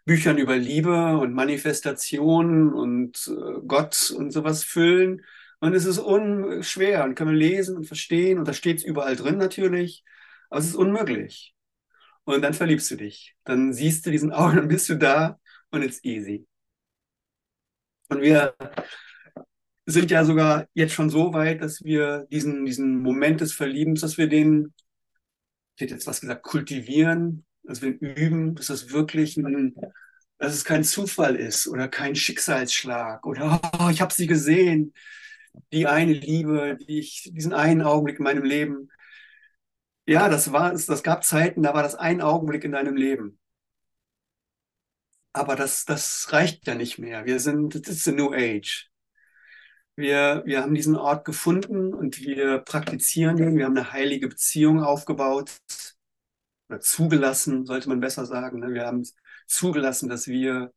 [0.07, 5.23] Büchern über Liebe und Manifestation und äh, Gott und sowas füllen.
[5.61, 9.17] Und es ist unschwer und kann man lesen und verstehen und da steht es überall
[9.17, 10.03] drin natürlich,
[10.49, 11.55] aber es ist unmöglich.
[12.25, 13.37] Und dann verliebst du dich.
[13.45, 15.39] Dann siehst du diesen Augen, dann bist du da
[15.71, 16.47] und it's easy.
[18.09, 18.55] Und wir
[19.87, 24.19] sind ja sogar jetzt schon so weit, dass wir diesen, diesen Moment des Verliebens, dass
[24.19, 24.73] wir den,
[25.77, 29.75] ich hätte jetzt was gesagt, kultivieren, dass wir üben, dass das wirklich ein,
[30.39, 34.93] dass es kein Zufall ist oder kein Schicksalsschlag oder oh, ich habe sie gesehen,
[35.73, 38.91] die eine Liebe, die ich, diesen einen Augenblick in meinem Leben.
[40.07, 43.39] Ja, das war, das gab Zeiten, da war das ein Augenblick in deinem Leben.
[45.37, 47.27] Aber das, das reicht ja nicht mehr.
[47.27, 48.91] Wir sind, das ist a New Age.
[49.95, 53.57] Wir, wir haben diesen Ort gefunden und wir praktizieren ihn.
[53.59, 55.59] Wir haben eine heilige Beziehung aufgebaut
[56.71, 58.61] oder zugelassen, sollte man besser sagen.
[58.61, 58.73] Ne?
[58.73, 59.03] Wir haben
[59.47, 60.73] zugelassen, dass wir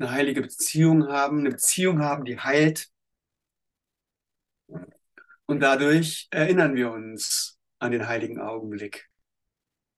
[0.00, 2.90] eine heilige Beziehung haben, eine Beziehung haben, die heilt.
[5.46, 9.08] Und dadurch erinnern wir uns an den heiligen Augenblick.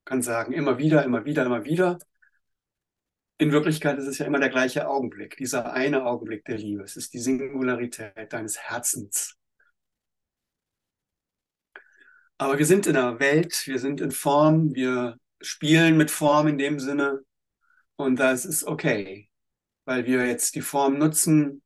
[0.00, 1.98] Ich kann sagen, immer wieder, immer wieder, immer wieder.
[3.40, 6.82] In Wirklichkeit ist es ja immer der gleiche Augenblick, dieser eine Augenblick der Liebe.
[6.82, 9.36] Es ist die Singularität deines Herzens.
[12.36, 16.58] Aber wir sind in der Welt, wir sind in Form, wir spielen mit Form in
[16.58, 17.20] dem Sinne.
[17.96, 19.28] Und das ist okay,
[19.84, 21.62] weil wir jetzt die Form nutzen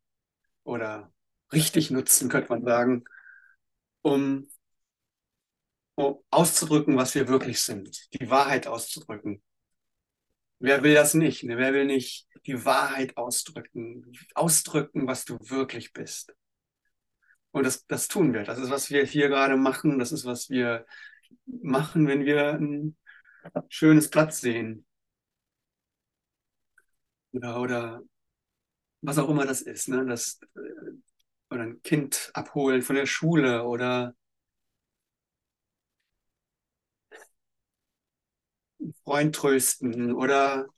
[0.65, 1.11] oder
[1.53, 3.05] richtig nutzen, könnte man sagen,
[4.03, 4.49] um,
[5.95, 9.43] um auszudrücken, was wir wirklich sind, die Wahrheit auszudrücken.
[10.63, 11.43] Wer will das nicht?
[11.43, 11.59] Ne?
[11.59, 16.35] Wer will nicht die Wahrheit ausdrücken, ausdrücken, was du wirklich bist?
[17.51, 18.45] Und das, das tun wir.
[18.45, 19.99] Das ist, was wir hier gerade machen.
[19.99, 20.87] Das ist, was wir
[21.47, 22.97] machen, wenn wir ein
[23.69, 24.87] schönes Platz sehen.
[27.33, 28.03] Oder, oder
[29.01, 29.89] was auch immer das ist.
[29.89, 30.07] Ne?
[30.07, 30.93] Das, äh,
[31.51, 34.15] oder ein Kind abholen von der Schule oder
[39.13, 40.69] Freund trösten oder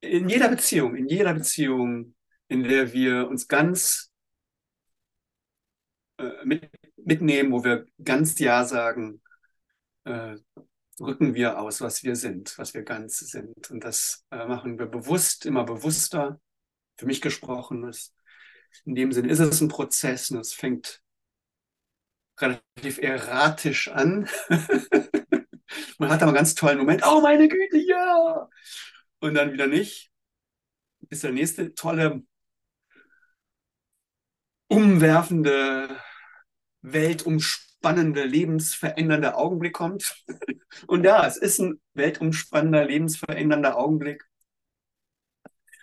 [0.00, 2.14] in jeder Beziehung, in jeder Beziehung,
[2.48, 4.10] in der wir uns ganz
[6.16, 9.20] äh, mit, mitnehmen, wo wir ganz Ja sagen,
[10.04, 10.36] äh,
[10.96, 13.70] drücken wir aus, was wir sind, was wir ganz sind.
[13.70, 16.40] Und das äh, machen wir bewusst, immer bewusster.
[16.96, 18.14] Für mich gesprochen ist.
[18.86, 21.02] In dem Sinne ist es ein Prozess und es fängt
[22.38, 24.26] relativ erratisch an.
[26.00, 27.02] Man hat aber einen ganz tollen Moment.
[27.06, 28.48] Oh, meine Güte, ja!
[29.20, 30.10] Und dann wieder nicht.
[31.00, 32.22] Bis der nächste tolle,
[34.68, 36.00] umwerfende,
[36.80, 40.24] weltumspannende, lebensverändernde Augenblick kommt.
[40.86, 44.24] Und ja, es ist ein weltumspannender, lebensverändernder Augenblick.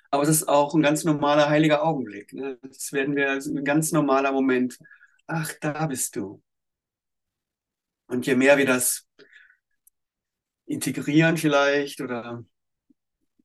[0.10, 2.34] Aber es ist auch ein ganz normaler heiliger Augenblick.
[2.34, 2.58] Ne?
[2.64, 4.80] Das werden wir, ein ganz normaler Moment.
[5.28, 6.42] Ach, da bist du.
[8.08, 9.08] Und je mehr wir das
[10.68, 12.44] integrieren vielleicht oder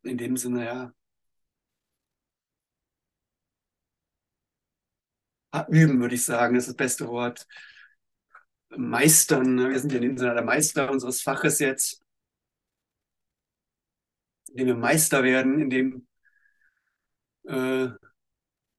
[0.03, 0.93] in dem Sinne, ja.
[5.69, 7.47] Üben, würde ich sagen, ist das beste Wort.
[8.71, 9.71] Meistern, ne?
[9.71, 12.03] wir sind ja in dem Sinne der Meister unseres Faches jetzt,
[14.49, 16.07] indem wir Meister werden, indem,
[17.45, 17.89] äh,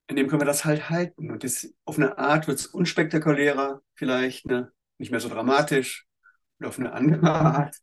[0.08, 1.32] indem können wir das halt halten.
[1.32, 4.72] Und das, auf eine Art wird es unspektakulärer, vielleicht, ne?
[4.98, 6.08] nicht mehr so dramatisch,
[6.60, 7.76] und auf eine andere Art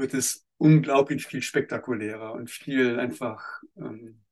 [0.00, 4.22] wird es unglaublich viel spektakulärer und viel einfach ähm,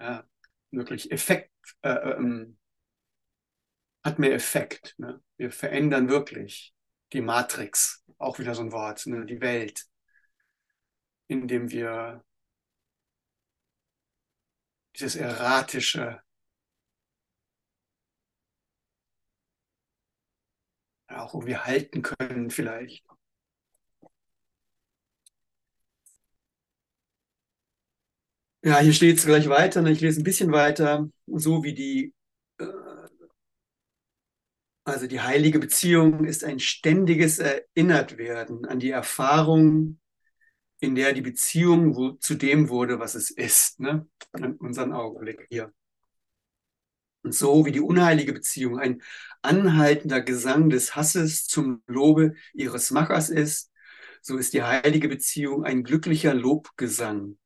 [0.00, 0.24] ja,
[0.70, 1.50] wirklich Effekt,
[1.82, 2.58] äh, ähm,
[4.04, 4.94] hat mehr Effekt.
[4.98, 5.20] Ne?
[5.36, 6.74] Wir verändern wirklich
[7.12, 9.24] die Matrix, auch wieder so ein Wort, ne?
[9.26, 9.84] die Welt,
[11.28, 12.22] indem wir
[14.96, 16.20] dieses erratische,
[21.08, 23.04] auch irgendwie halten können vielleicht.
[28.64, 29.82] Ja, hier steht es gleich weiter.
[29.82, 29.90] Ne?
[29.92, 31.10] Ich lese ein bisschen weiter.
[31.26, 32.14] So wie die,
[32.58, 32.64] äh,
[34.84, 39.98] also die heilige Beziehung ist ein ständiges Erinnertwerden an die Erfahrung,
[40.80, 43.80] in der die Beziehung wo, zu dem wurde, was es ist.
[43.80, 44.08] Ne?
[44.32, 45.70] An unseren Augenblick hier.
[47.22, 49.02] Und so wie die unheilige Beziehung ein
[49.42, 53.70] anhaltender Gesang des Hasses zum Lobe ihres Machers ist,
[54.22, 57.36] so ist die heilige Beziehung ein glücklicher Lobgesang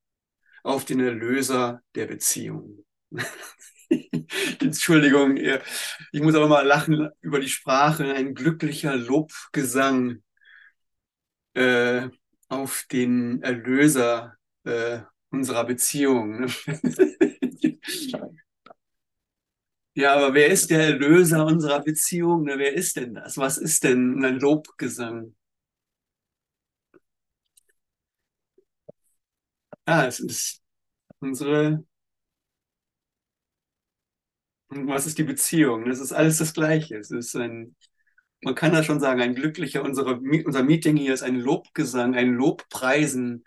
[0.62, 2.85] auf den Erlöser der Beziehung.
[4.61, 8.12] Entschuldigung, ich muss aber mal lachen über die Sprache.
[8.14, 10.23] Ein glücklicher Lobgesang
[11.55, 12.09] äh,
[12.49, 16.47] auf den Erlöser äh, unserer Beziehung.
[19.94, 22.47] Ja, aber wer ist der Erlöser unserer Beziehung?
[22.47, 23.37] Wer ist denn das?
[23.37, 25.35] Was ist denn ein Lobgesang?
[29.88, 30.62] Ah, es ist
[31.20, 31.85] unsere.
[34.70, 35.87] Was ist die Beziehung?
[35.87, 36.98] Das ist alles das Gleiche.
[36.98, 37.74] Es ist ein,
[38.42, 42.35] man kann da schon sagen, ein glücklicher, unsere, unser Meeting hier ist ein Lobgesang, ein
[42.35, 43.44] Lobpreisen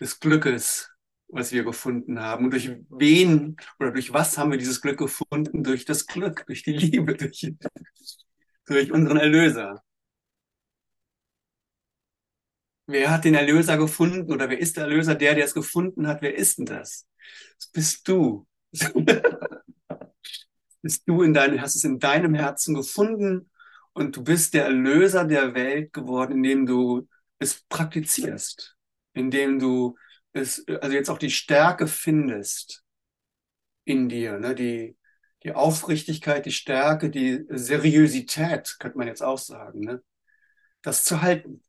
[0.00, 0.90] des Glückes,
[1.28, 2.46] was wir gefunden haben.
[2.46, 5.64] Und durch wen oder durch was haben wir dieses Glück gefunden?
[5.64, 7.54] Durch das Glück, durch die Liebe, durch,
[8.66, 9.82] durch unseren Erlöser.
[12.90, 15.14] Wer hat den Erlöser gefunden oder wer ist der Erlöser?
[15.14, 17.06] Der, der es gefunden hat, wer ist denn das?
[17.56, 18.48] Das bist du.
[20.82, 23.48] bist du in deinem, hast es in deinem Herzen gefunden
[23.92, 27.06] und du bist der Erlöser der Welt geworden, indem du
[27.38, 28.76] es praktizierst,
[29.12, 29.96] indem du
[30.32, 32.82] es, also jetzt auch die Stärke findest
[33.84, 34.54] in dir, ne?
[34.54, 34.96] die,
[35.44, 40.02] die Aufrichtigkeit, die Stärke, die Seriosität, könnte man jetzt auch sagen, ne?
[40.82, 41.62] das zu halten.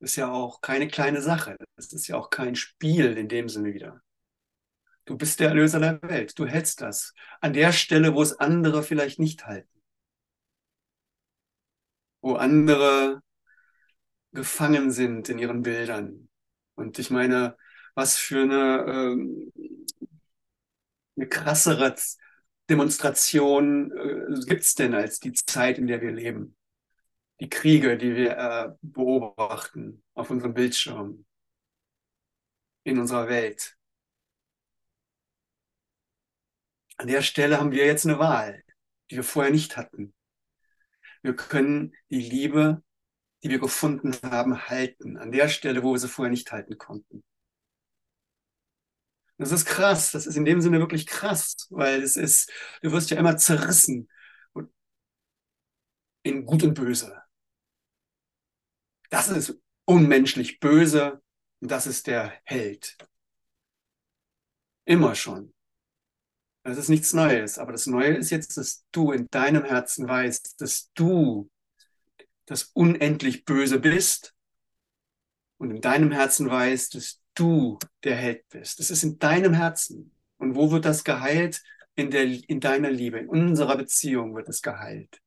[0.00, 1.56] Ist ja auch keine kleine Sache.
[1.76, 4.02] Das ist ja auch kein Spiel in dem Sinne wieder.
[5.04, 6.38] Du bist der Erlöser der Welt.
[6.38, 7.14] Du hältst das.
[7.40, 9.80] An der Stelle, wo es andere vielleicht nicht halten.
[12.20, 13.22] Wo andere
[14.32, 16.28] gefangen sind in ihren Bildern.
[16.74, 17.56] Und ich meine,
[17.94, 19.52] was für eine, ähm,
[21.16, 21.94] eine krassere
[22.68, 26.57] Demonstration äh, gibt es denn als die Zeit, in der wir leben?
[27.40, 31.24] Die Kriege, die wir äh, beobachten auf unserem Bildschirm,
[32.84, 33.76] in unserer Welt.
[36.96, 38.64] An der Stelle haben wir jetzt eine Wahl,
[39.10, 40.14] die wir vorher nicht hatten.
[41.22, 42.82] Wir können die Liebe,
[43.42, 45.16] die wir gefunden haben, halten.
[45.16, 47.22] An der Stelle, wo wir sie vorher nicht halten konnten.
[49.36, 50.10] Das ist krass.
[50.10, 52.50] Das ist in dem Sinne wirklich krass, weil es ist,
[52.82, 54.08] du wirst ja immer zerrissen
[56.24, 57.27] in Gut und Böse.
[59.08, 61.22] Das ist unmenschlich böse
[61.60, 62.96] und das ist der Held.
[64.84, 65.52] Immer schon.
[66.62, 67.58] Das ist nichts Neues.
[67.58, 71.50] Aber das Neue ist jetzt, dass du in deinem Herzen weißt, dass du
[72.46, 74.34] das unendlich Böse bist
[75.58, 78.78] und in deinem Herzen weißt, dass du der Held bist.
[78.78, 80.14] Das ist in deinem Herzen.
[80.38, 81.62] Und wo wird das geheilt?
[81.94, 85.20] In, der, in deiner Liebe, in unserer Beziehung wird es geheilt.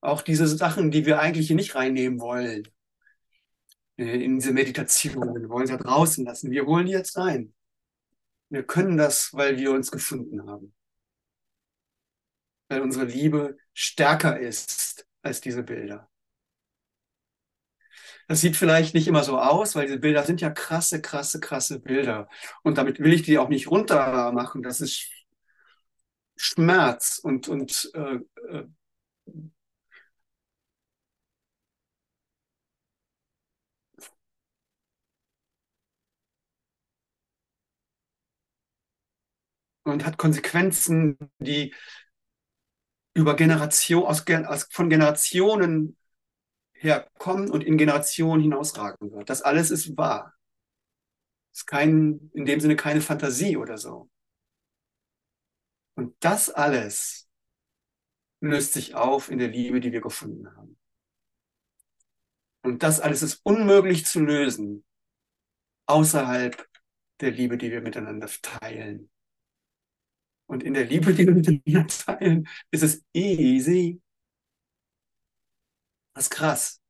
[0.00, 2.66] Auch diese Sachen, die wir eigentlich hier nicht reinnehmen wollen,
[3.98, 6.50] äh, in diese Meditation, wollen sie draußen lassen.
[6.50, 7.54] Wir holen die jetzt rein.
[8.48, 10.74] Wir können das, weil wir uns gefunden haben.
[12.68, 16.08] Weil unsere Liebe stärker ist als diese Bilder.
[18.28, 21.80] Das sieht vielleicht nicht immer so aus, weil diese Bilder sind ja krasse, krasse, krasse
[21.80, 22.28] Bilder.
[22.62, 24.62] Und damit will ich die auch nicht runter machen.
[24.62, 25.10] Das ist
[26.36, 28.20] Schmerz und, und äh,
[39.90, 41.74] und hat Konsequenzen, die
[43.14, 45.96] über Generation, aus, aus, von Generationen
[46.72, 49.28] herkommen und in Generationen hinausragen wird.
[49.28, 50.34] Das alles ist wahr.
[51.52, 54.08] Ist kein, in dem Sinne keine Fantasie oder so.
[55.94, 57.28] Und das alles
[58.40, 60.78] löst sich auf in der Liebe, die wir gefunden haben.
[62.62, 64.84] Und das alles ist unmöglich zu lösen
[65.86, 66.66] außerhalb
[67.20, 69.10] der Liebe, die wir miteinander teilen.
[70.50, 74.00] Und in der Liebe, die wir miteinander teilen, ist es easy.
[76.12, 76.80] Das ist krass.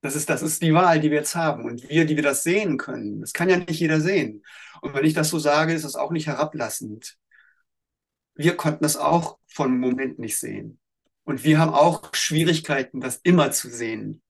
[0.00, 1.64] Das ist, das ist die Wahl, die wir jetzt haben.
[1.64, 4.44] Und wir, die wir das sehen können, das kann ja nicht jeder sehen.
[4.80, 7.18] Und wenn ich das so sage, ist das auch nicht herablassend.
[8.36, 10.78] Wir konnten das auch von Moment nicht sehen.
[11.24, 14.22] Und wir haben auch Schwierigkeiten, das immer zu sehen.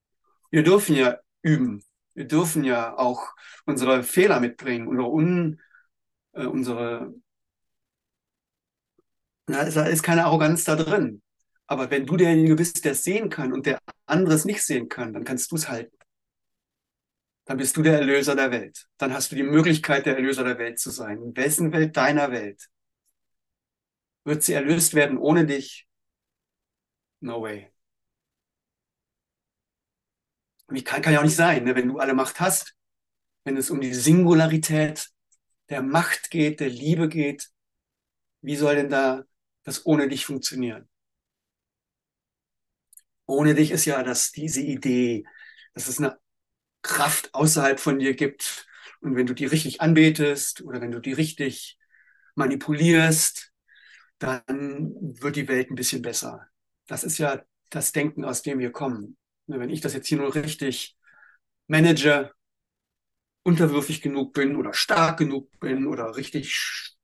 [0.51, 1.85] Wir dürfen ja üben.
[2.15, 3.35] Wir dürfen ja auch
[3.67, 5.61] unsere Fehler mitbringen, unsere, Un,
[6.33, 7.13] äh, unsere
[9.47, 11.23] da ist keine Arroganz da drin.
[11.67, 14.89] Aber wenn du derjenige bist, der es sehen kann und der andere es nicht sehen
[14.89, 15.97] kann, dann kannst du es halten.
[17.45, 18.89] Dann bist du der Erlöser der Welt.
[18.99, 21.23] Dann hast du die Möglichkeit, der Erlöser der Welt zu sein.
[21.23, 21.97] In wessen Welt?
[21.97, 22.69] Deiner Welt.
[24.25, 25.87] Wird sie erlöst werden ohne dich?
[27.21, 27.73] No way.
[30.69, 31.77] Wie kann, kann ja auch nicht sein, ne?
[31.77, 32.75] wenn du alle Macht hast,
[33.45, 35.11] wenn es um die Singularität
[35.69, 37.49] der Macht geht, der Liebe geht,
[38.43, 39.25] wie soll denn da
[39.67, 40.89] das ohne dich funktionieren.
[43.27, 45.25] Ohne dich ist ja das, diese Idee,
[45.75, 46.19] dass es eine
[46.83, 48.67] Kraft außerhalb von dir gibt.
[49.01, 51.79] Und wenn du die richtig anbetest oder wenn du die richtig
[52.37, 53.53] manipulierst,
[54.19, 56.49] dann wird die Welt ein bisschen besser.
[56.87, 59.17] Das ist ja das Denken, aus dem wir kommen.
[59.47, 60.97] Wenn ich das jetzt hier nur richtig
[61.67, 62.33] manage,
[63.43, 66.96] unterwürfig genug bin oder stark genug bin oder richtig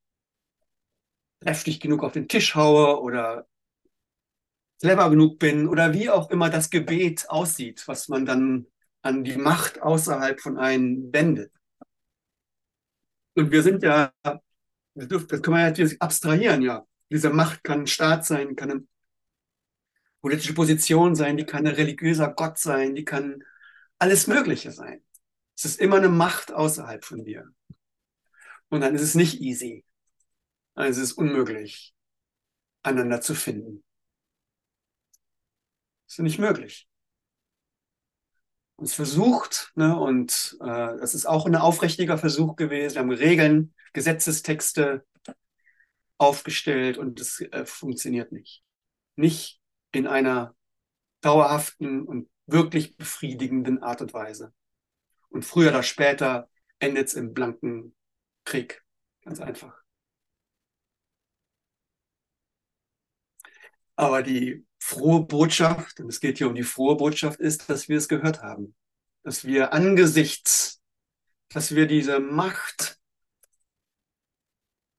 [1.42, 3.46] kräftig genug auf den Tisch haue oder
[4.80, 8.66] clever genug bin oder wie auch immer das Gebet aussieht, was man dann
[9.02, 11.52] an die Macht außerhalb von einem wendet.
[13.34, 14.12] Und wir sind ja,
[14.94, 16.86] das können wir ja abstrahieren, ja.
[17.10, 18.88] Diese Macht kann ein Staat sein, kann ein,
[20.22, 23.42] politische Position sein, die kann ein religiöser Gott sein, die kann
[23.98, 25.02] alles Mögliche sein.
[25.56, 27.52] Es ist immer eine Macht außerhalb von dir.
[28.68, 29.84] Und dann ist es nicht easy.
[30.74, 31.94] Also es ist unmöglich,
[32.82, 33.84] einander zu finden.
[36.06, 36.88] Das ist nicht möglich.
[38.76, 40.66] Und es versucht, ne, und äh,
[40.98, 42.94] das ist auch ein aufrichtiger Versuch gewesen.
[42.94, 45.04] Wir haben Regeln, Gesetzestexte
[46.18, 48.62] aufgestellt und es äh, funktioniert nicht.
[49.16, 49.60] Nicht
[49.92, 50.54] in einer
[51.20, 54.52] dauerhaften und wirklich befriedigenden Art und Weise.
[55.30, 56.48] Und früher oder später
[56.78, 57.94] endet es im blanken
[58.44, 58.82] Krieg.
[59.22, 59.81] Ganz einfach.
[63.96, 67.98] Aber die frohe Botschaft, und es geht hier um die frohe Botschaft, ist, dass wir
[67.98, 68.74] es gehört haben.
[69.22, 70.80] Dass wir angesichts,
[71.50, 72.98] dass wir diese Macht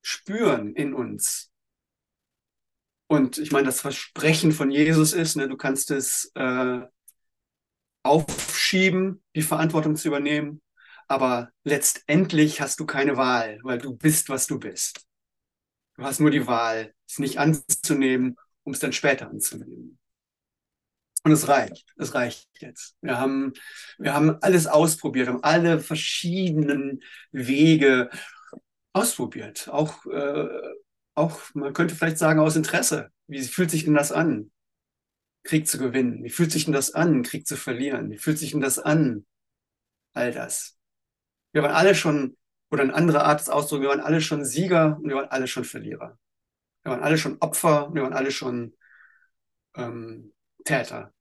[0.01, 1.49] spüren in uns.
[3.07, 6.81] Und ich meine, das Versprechen von Jesus ist, ne, du kannst es äh,
[8.03, 10.61] aufschieben, die Verantwortung zu übernehmen,
[11.07, 15.05] aber letztendlich hast du keine Wahl, weil du bist, was du bist.
[15.95, 19.99] Du hast nur die Wahl, es nicht anzunehmen, um es dann später anzunehmen.
[21.23, 22.97] Und es reicht, es reicht jetzt.
[23.01, 23.53] Wir haben,
[23.97, 27.01] wir haben alles ausprobiert, haben alle verschiedenen
[27.31, 28.09] Wege
[28.91, 29.69] ausprobiert.
[29.69, 30.49] Auch, äh,
[31.15, 33.09] auch, man könnte vielleicht sagen, aus Interesse.
[33.27, 34.51] Wie fühlt sich denn das an,
[35.43, 36.23] Krieg zu gewinnen?
[36.25, 38.11] Wie fühlt sich denn das an, Krieg zu verlieren?
[38.11, 39.25] Wie fühlt sich denn das an?
[40.13, 40.77] All das.
[41.53, 42.37] Wir waren alle schon,
[42.69, 45.47] oder eine andere Art des Ausdrucks, wir waren alle schon Sieger und wir waren alle
[45.47, 46.17] schon Verlierer.
[46.83, 48.75] Wir waren alle schon Opfer wir waren alle schon
[49.75, 50.33] ähm,
[50.65, 51.13] Täter.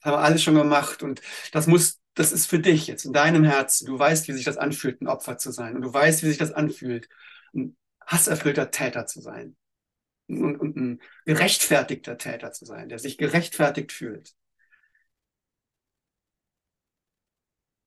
[0.00, 1.20] Das haben wir alles schon gemacht und
[1.52, 3.86] das muss das ist für dich jetzt in deinem Herzen.
[3.86, 5.76] Du weißt, wie sich das anfühlt, ein Opfer zu sein.
[5.76, 7.08] Und du weißt, wie sich das anfühlt,
[7.54, 9.56] ein hasserfüllter Täter zu sein.
[10.26, 14.34] Und, und ein gerechtfertigter Täter zu sein, der sich gerechtfertigt fühlt.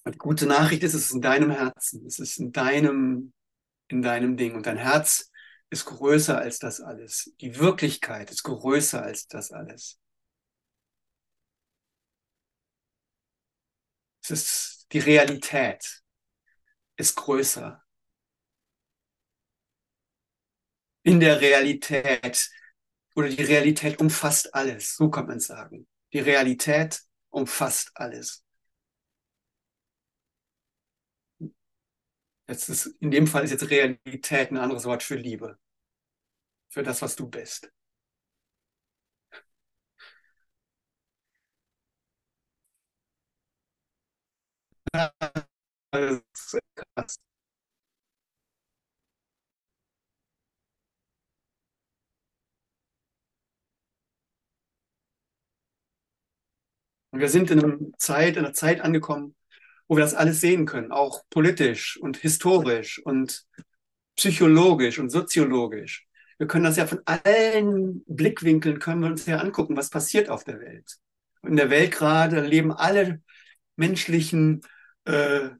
[0.03, 2.05] Und gute Nachricht ist, es ist in deinem Herzen.
[2.05, 3.33] Es ist in deinem,
[3.89, 4.55] in deinem Ding.
[4.55, 5.30] Und dein Herz
[5.71, 7.33] ist größer als das alles.
[7.41, 9.99] Die Wirklichkeit ist größer als das alles.
[14.21, 16.03] Es ist die Realität
[16.97, 17.81] ist größer.
[21.03, 22.51] In der Realität
[23.15, 25.87] oder die Realität umfasst alles, so kann man sagen.
[26.13, 28.43] Die Realität umfasst alles.
[32.47, 35.57] Jetzt ist, in dem Fall ist jetzt Realität ein anderes Wort für Liebe.
[36.71, 37.71] Für das, was du bist.
[57.11, 59.35] Wir sind in einer Zeit, in einer Zeit angekommen,
[59.87, 63.45] wo wir das alles sehen können, auch politisch und historisch und
[64.17, 66.07] psychologisch und soziologisch.
[66.41, 70.43] Wir können das ja von allen Blickwinkeln können wir uns ja angucken, was passiert auf
[70.43, 70.97] der Welt.
[71.43, 73.21] In der Welt gerade leben alle
[73.75, 74.61] menschlichen
[75.05, 75.51] äh,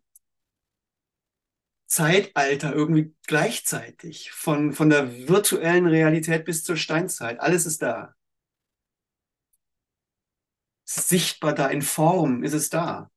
[1.85, 4.31] Zeitalter irgendwie gleichzeitig.
[4.31, 7.39] Von, von der virtuellen Realität bis zur Steinzeit.
[7.39, 8.15] Alles ist da.
[10.87, 13.11] Ist sichtbar da, in Form ist es da.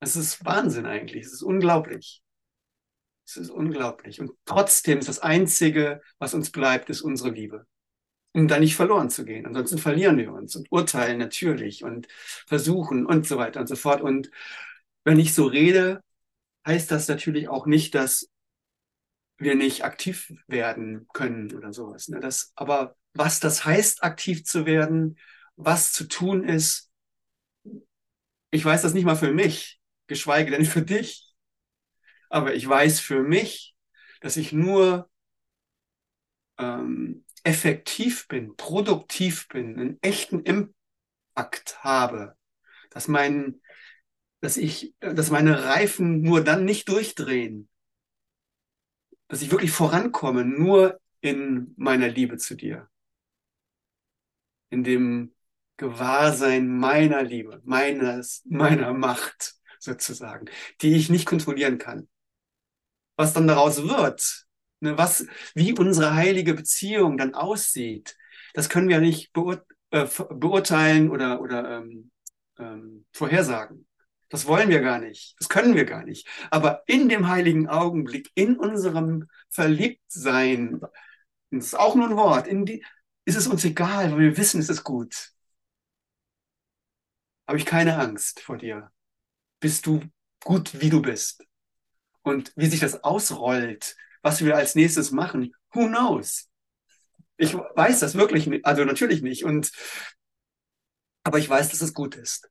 [0.00, 1.24] Es ist Wahnsinn eigentlich.
[1.24, 2.22] Es ist unglaublich.
[3.28, 4.20] Es ist unglaublich.
[4.20, 7.66] Und trotzdem ist das Einzige, was uns bleibt, ist unsere Liebe
[8.32, 9.46] um da nicht verloren zu gehen.
[9.46, 12.08] Ansonsten verlieren wir uns und urteilen natürlich und
[12.46, 14.00] versuchen und so weiter und so fort.
[14.00, 14.30] Und
[15.04, 16.02] wenn ich so rede,
[16.66, 18.30] heißt das natürlich auch nicht, dass
[19.38, 22.08] wir nicht aktiv werden können oder sowas.
[22.08, 22.20] Ne?
[22.20, 25.18] Das, aber was das heißt, aktiv zu werden,
[25.56, 26.90] was zu tun ist,
[28.50, 31.27] ich weiß das nicht mal für mich, geschweige denn für dich.
[32.28, 33.74] Aber ich weiß für mich,
[34.20, 35.08] dass ich nur
[36.58, 42.36] ähm, effektiv bin, produktiv bin, einen echten Impact habe,
[42.90, 43.60] dass mein,
[44.40, 47.68] dass ich, dass meine Reifen nur dann nicht durchdrehen,
[49.28, 52.88] dass ich wirklich vorankomme, nur in meiner Liebe zu dir,
[54.70, 55.34] in dem
[55.76, 60.46] Gewahrsein meiner Liebe, meines, meiner Macht sozusagen,
[60.80, 62.08] die ich nicht kontrollieren kann.
[63.18, 64.46] Was dann daraus wird,
[64.80, 68.16] Ne, was, wie unsere heilige Beziehung dann aussieht,
[68.54, 72.12] das können wir nicht beur äh, beurteilen oder, oder ähm,
[72.60, 73.88] ähm, vorhersagen.
[74.28, 75.34] Das wollen wir gar nicht.
[75.40, 76.28] Das können wir gar nicht.
[76.50, 80.80] Aber in dem heiligen Augenblick, in unserem Verliebtsein,
[81.50, 82.46] es ist auch nur ein Wort.
[82.48, 82.84] In die,
[83.26, 85.32] ist es uns egal, weil wir wissen, es ist gut.
[87.48, 88.92] Habe ich keine Angst vor dir.
[89.60, 90.02] Bist du
[90.44, 91.44] gut, wie du bist.
[92.28, 96.50] Und wie sich das ausrollt, was wir als nächstes machen, who knows?
[97.38, 99.44] Ich weiß das wirklich nicht, also natürlich nicht.
[99.44, 99.72] Und,
[101.24, 102.50] aber ich weiß, dass es gut ist.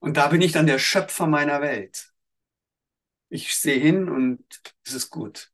[0.00, 2.12] Und da bin ich dann der Schöpfer meiner Welt.
[3.28, 4.44] Ich sehe hin und
[4.84, 5.52] es ist gut.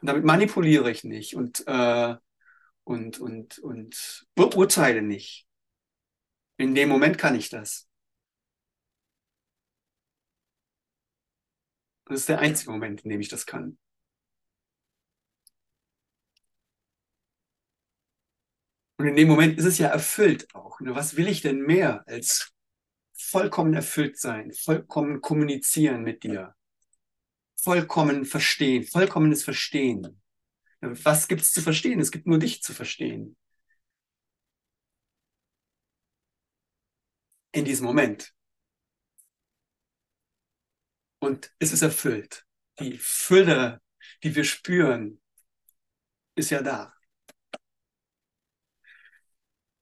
[0.00, 2.16] Und damit manipuliere ich nicht und, äh,
[2.82, 5.46] und, und, und beurteile nicht.
[6.56, 7.85] In dem Moment kann ich das.
[12.06, 13.78] Das ist der einzige Moment, in dem ich das kann.
[18.98, 20.80] Und in dem Moment ist es ja erfüllt auch.
[20.80, 20.94] Ne?
[20.94, 22.52] Was will ich denn mehr als
[23.12, 26.54] vollkommen erfüllt sein, vollkommen kommunizieren mit dir,
[27.56, 30.22] vollkommen verstehen, vollkommenes Verstehen?
[30.80, 32.00] Was gibt es zu verstehen?
[32.00, 33.36] Es gibt nur dich zu verstehen.
[37.52, 38.32] In diesem Moment.
[41.18, 42.46] Und es ist erfüllt.
[42.80, 43.80] Die Fülle,
[44.22, 45.20] die wir spüren,
[46.34, 46.92] ist ja da.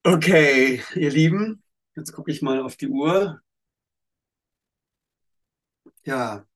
[0.07, 1.63] Okay, ihr Lieben,
[1.97, 3.41] jetzt gucke ich mal auf die Uhr.
[6.05, 6.47] Ja.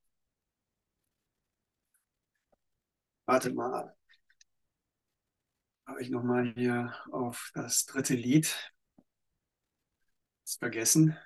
[3.27, 3.95] Warte mal.
[5.87, 8.73] Habe ich noch mal hier auf das dritte Lied.
[10.45, 11.17] Das vergessen.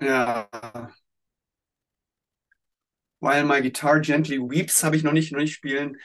[0.00, 0.48] Ja.
[3.20, 5.96] While My Guitar Gently Weeps habe ich noch nicht, noch nicht spielen.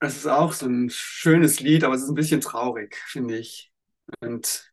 [0.00, 3.72] Das ist auch so ein schönes Lied, aber es ist ein bisschen traurig, finde ich.
[4.20, 4.72] Und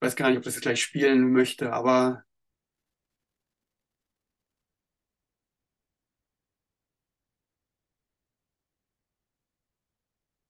[0.00, 2.24] ich weiß gar nicht, ob das gleich spielen möchte, aber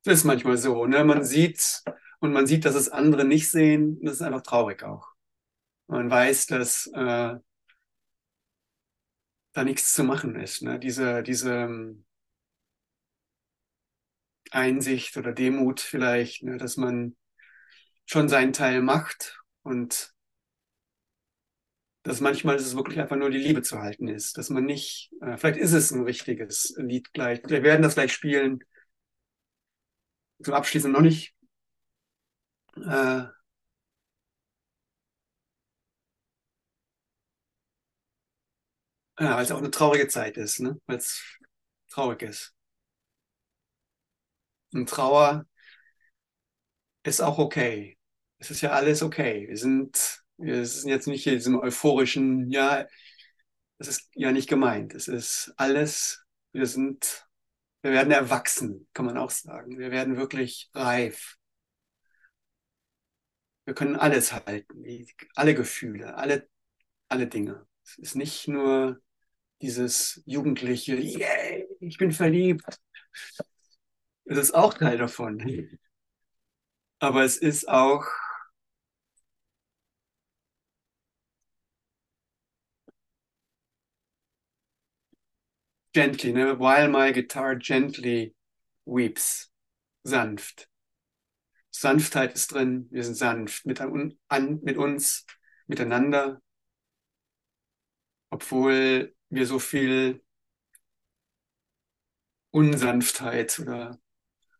[0.05, 1.05] es ist manchmal so, ne?
[1.05, 1.83] Man sieht
[2.21, 3.99] und man sieht, dass es andere nicht sehen.
[4.03, 5.09] Das ist einfach traurig auch.
[5.89, 7.37] Man weiß, dass äh,
[9.53, 10.63] da nichts zu machen ist.
[10.63, 10.79] Ne?
[10.79, 12.05] Diese, diese ähm,
[14.51, 16.57] Einsicht oder Demut vielleicht, ne?
[16.59, 17.17] dass man
[18.05, 20.13] schon seinen Teil macht und
[22.03, 25.37] dass manchmal es wirklich einfach nur die Liebe zu halten ist, dass man nicht, äh,
[25.37, 28.63] vielleicht ist es ein richtiges Lied gleich, wir werden das gleich spielen,
[30.43, 31.35] zum Abschließen noch nicht.
[32.77, 33.25] Äh,
[39.19, 40.79] Ja, weil es auch eine traurige Zeit ist, ne?
[40.87, 41.23] Weil es
[41.89, 42.55] traurig ist.
[44.73, 45.47] Und Trauer
[47.03, 47.99] ist auch okay.
[48.39, 49.49] Es ist ja alles okay.
[49.49, 52.87] Wir sind, wir sind jetzt nicht hier in diesem euphorischen, ja,
[53.79, 54.95] das ist ja nicht gemeint.
[54.95, 57.27] Es ist alles, wir sind,
[57.83, 59.79] wir werden erwachsen, kann man auch sagen.
[59.79, 61.37] Wir werden wirklich reif.
[63.65, 64.85] Wir können alles halten,
[65.35, 66.49] alle Gefühle, alle,
[67.09, 67.67] alle Dinge.
[67.85, 69.01] Es ist nicht nur
[69.63, 72.65] dieses jugendliche, yay, ich bin verliebt.
[74.25, 75.79] Das ist auch Teil davon.
[76.99, 78.05] Aber es ist auch
[85.93, 86.59] gently, ne?
[86.59, 88.35] while my guitar gently
[88.85, 89.51] weeps.
[90.05, 90.69] Sanft.
[91.71, 95.27] Sanftheit ist drin, wir sind sanft mit, an, mit uns,
[95.67, 96.41] miteinander,
[98.31, 100.23] obwohl wir so viel
[102.51, 104.01] Unsanftheit oder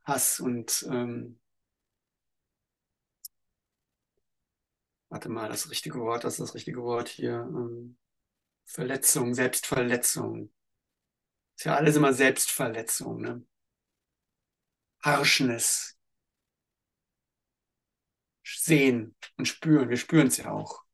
[0.05, 1.41] Hass und ähm,
[5.09, 7.41] warte mal, das richtige Wort, das ist das richtige Wort hier.
[7.49, 7.97] Ähm,
[8.65, 10.53] Verletzung, Selbstverletzung.
[11.57, 13.47] Ist ja alles immer Selbstverletzung, ne?
[15.01, 15.97] Harshness.
[18.45, 19.89] Sehen und spüren.
[19.89, 20.86] Wir spüren es ja auch.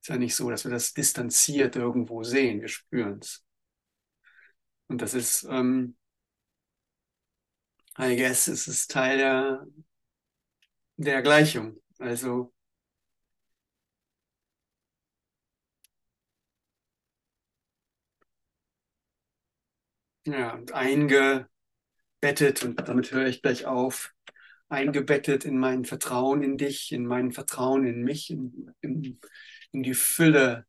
[0.00, 2.60] Ist ja nicht so, dass wir das distanziert irgendwo sehen.
[2.60, 3.44] Wir spüren es.
[4.88, 5.96] Und das ist, ähm,
[7.98, 9.66] I guess, es ist Teil der,
[10.96, 11.80] der Gleichung.
[11.98, 12.52] Also,
[20.26, 21.50] ja, und eingebettet,
[22.64, 24.12] und damit höre ich gleich auf,
[24.68, 29.20] eingebettet in mein Vertrauen in dich, in mein Vertrauen in mich, in, in,
[29.72, 30.66] in die Fülle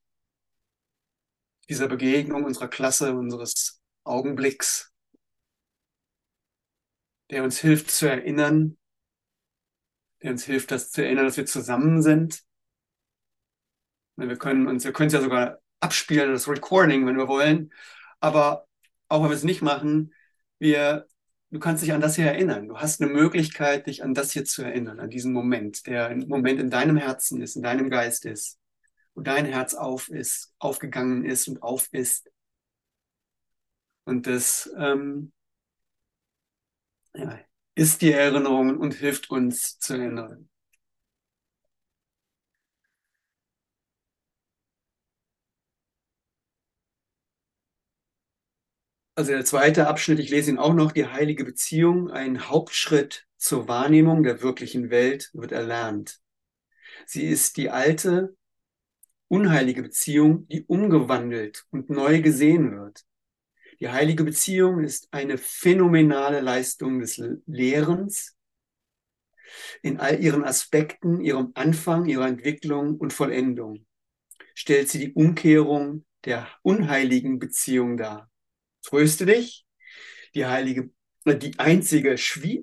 [1.69, 4.91] dieser Begegnung, unserer Klasse, unseres Augenblicks,
[7.29, 8.77] der uns hilft zu erinnern,
[10.21, 12.43] der uns hilft, das zu erinnern, dass wir zusammen sind,
[14.17, 17.71] Wir können uns, wir können es ja sogar abspielen, das Recording, wenn wir wollen.
[18.19, 18.67] Aber
[19.07, 20.13] auch wenn wir es nicht machen,
[20.59, 21.07] wir,
[21.49, 22.67] du kannst dich an das hier erinnern.
[22.67, 26.27] Du hast eine Möglichkeit, dich an das hier zu erinnern, an diesen Moment, der ein
[26.27, 28.59] Moment in deinem Herzen ist, in deinem Geist ist,
[29.15, 32.29] wo dein Herz auf ist, aufgegangen ist und auf ist.
[34.05, 35.31] Und das ähm,
[37.15, 37.39] ja,
[37.75, 40.49] ist die Erinnerung und hilft uns zu erinnern.
[49.15, 53.67] Also der zweite Abschnitt, ich lese ihn auch noch, die heilige Beziehung, ein Hauptschritt zur
[53.67, 56.21] Wahrnehmung der wirklichen Welt wird erlernt.
[57.05, 58.35] Sie ist die alte,
[59.31, 63.05] unheilige Beziehung, die umgewandelt und neu gesehen wird.
[63.79, 68.37] Die heilige Beziehung ist eine phänomenale Leistung des Lehrens
[69.81, 73.85] in all ihren Aspekten, ihrem Anfang, ihrer Entwicklung und Vollendung.
[74.53, 78.29] Stellt sie die Umkehrung der unheiligen Beziehung dar.
[78.83, 79.65] Tröste dich.
[80.35, 80.91] Die heilige,
[81.23, 82.15] äh, die einzige,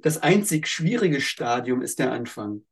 [0.03, 2.65] das einzig schwierige Stadium ist der Anfang.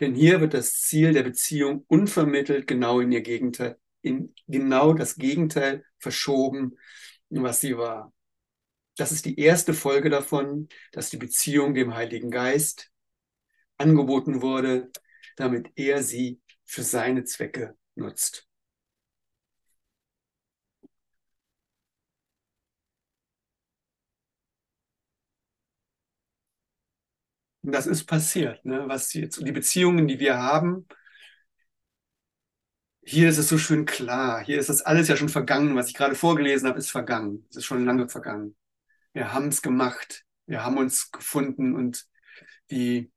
[0.00, 5.16] Denn hier wird das Ziel der Beziehung unvermittelt genau in ihr Gegenteil, in genau das
[5.16, 6.76] Gegenteil verschoben,
[7.30, 8.12] was sie war.
[8.96, 12.90] Das ist die erste Folge davon, dass die Beziehung dem Heiligen Geist
[13.76, 14.90] angeboten wurde,
[15.36, 18.47] damit er sie für seine Zwecke nutzt.
[27.68, 28.84] Und das ist passiert, ne?
[28.86, 30.88] was jetzt die Beziehungen, die wir haben.
[33.02, 34.42] Hier ist es so schön klar.
[34.42, 35.76] Hier ist das alles ja schon vergangen.
[35.76, 37.44] Was ich gerade vorgelesen habe, ist vergangen.
[37.50, 38.56] Es ist schon lange vergangen.
[39.12, 40.24] Wir haben es gemacht.
[40.46, 42.06] Wir haben uns gefunden und
[42.70, 43.12] die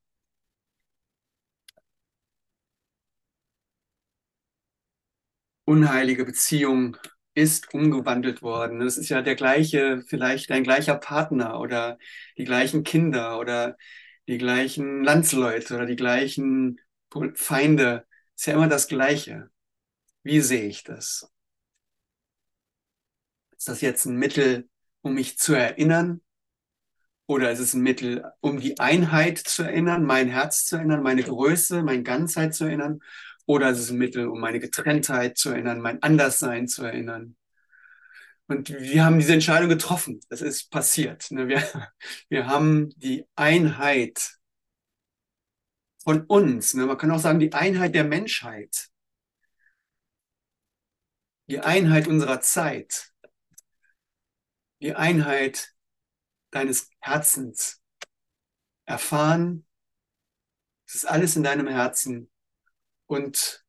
[5.63, 6.97] unheilige Beziehung
[7.35, 8.81] ist umgewandelt worden.
[8.81, 11.97] Das ist ja der gleiche, vielleicht dein gleicher Partner oder
[12.37, 13.77] die gleichen Kinder oder
[14.27, 16.79] die gleichen Landsleute oder die gleichen
[17.35, 18.05] Feinde.
[18.35, 19.49] Ist ja immer das Gleiche.
[20.23, 21.31] Wie sehe ich das?
[23.57, 24.69] Ist das jetzt ein Mittel,
[25.01, 26.21] um mich zu erinnern?
[27.27, 31.23] Oder ist es ein Mittel, um die Einheit zu erinnern, mein Herz zu erinnern, meine
[31.23, 32.99] Größe, meine Ganzheit zu erinnern?
[33.45, 37.35] Oder ist es ein Mittel, um meine Getrenntheit zu erinnern, mein Anderssein zu erinnern?
[38.51, 40.19] Und wir haben diese Entscheidung getroffen.
[40.27, 41.31] Das ist passiert.
[41.31, 41.47] Ne?
[41.47, 41.63] Wir,
[42.27, 44.37] wir haben die Einheit
[46.03, 46.73] von uns.
[46.73, 46.85] Ne?
[46.85, 48.89] Man kann auch sagen, die Einheit der Menschheit.
[51.47, 53.13] Die Einheit unserer Zeit.
[54.81, 55.73] Die Einheit
[56.49, 57.81] deines Herzens.
[58.83, 59.65] Erfahren.
[60.85, 62.29] Es ist alles in deinem Herzen.
[63.05, 63.63] Und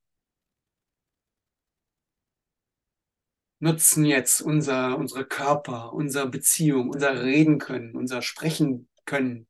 [3.63, 9.47] nutzen jetzt unser, unsere Körper, unsere Beziehung, unser Reden können, unser Sprechen können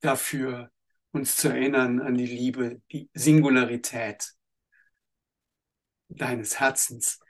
[0.00, 0.70] dafür,
[1.12, 4.34] uns zu erinnern an die Liebe, die Singularität
[6.10, 7.20] deines Herzens,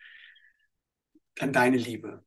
[1.38, 2.24] an deine Liebe.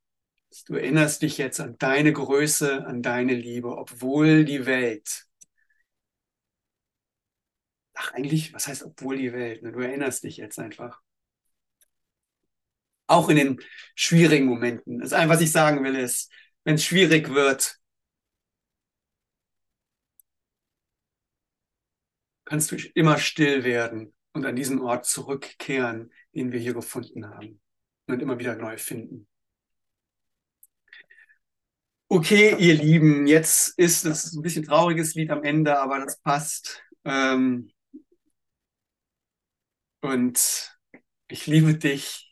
[0.67, 5.25] Du erinnerst dich jetzt an deine Größe, an deine Liebe, obwohl die Welt,
[7.93, 9.63] ach eigentlich, was heißt obwohl die Welt?
[9.63, 11.01] Du erinnerst dich jetzt einfach
[13.07, 13.61] auch in den
[13.95, 14.99] schwierigen Momenten.
[14.99, 16.31] Das eine, was ich sagen will, ist,
[16.63, 17.77] wenn es schwierig wird,
[22.45, 27.61] kannst du immer still werden und an diesen Ort zurückkehren, den wir hier gefunden haben
[28.07, 29.27] und immer wieder neu finden.
[32.07, 36.83] Okay, ihr Lieben, jetzt ist es ein bisschen trauriges Lied am Ende, aber das passt.
[37.03, 37.71] Ähm
[40.01, 40.77] und
[41.27, 42.24] ich liebe dich.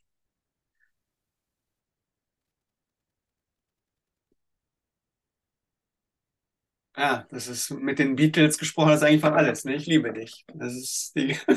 [6.95, 9.65] Ja, das ist mit den Beatles gesprochen, das ist eigentlich von alles.
[9.65, 9.75] Ne?
[9.75, 10.45] Ich liebe dich.
[10.53, 11.35] Das ist die.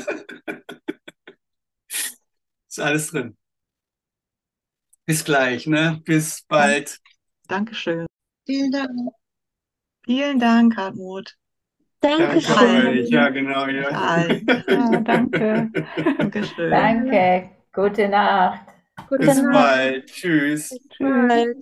[2.67, 3.37] ist alles drin.
[5.05, 6.01] Bis gleich, ne?
[6.03, 6.99] Bis bald.
[7.47, 8.07] Dankeschön.
[8.45, 8.89] Vielen Dank.
[10.05, 11.35] Vielen Dank, Hartmut.
[11.99, 13.05] Dankeschön.
[13.07, 13.67] Ja, genau.
[13.67, 14.27] Ja,
[14.67, 15.69] ja danke.
[16.17, 16.71] Dankeschön.
[16.71, 17.49] Danke.
[17.73, 18.67] Gute Nacht.
[19.09, 19.53] Gute Bis Nacht.
[19.53, 20.07] bald.
[20.07, 20.77] Tschüss.
[20.89, 21.57] Tschüss.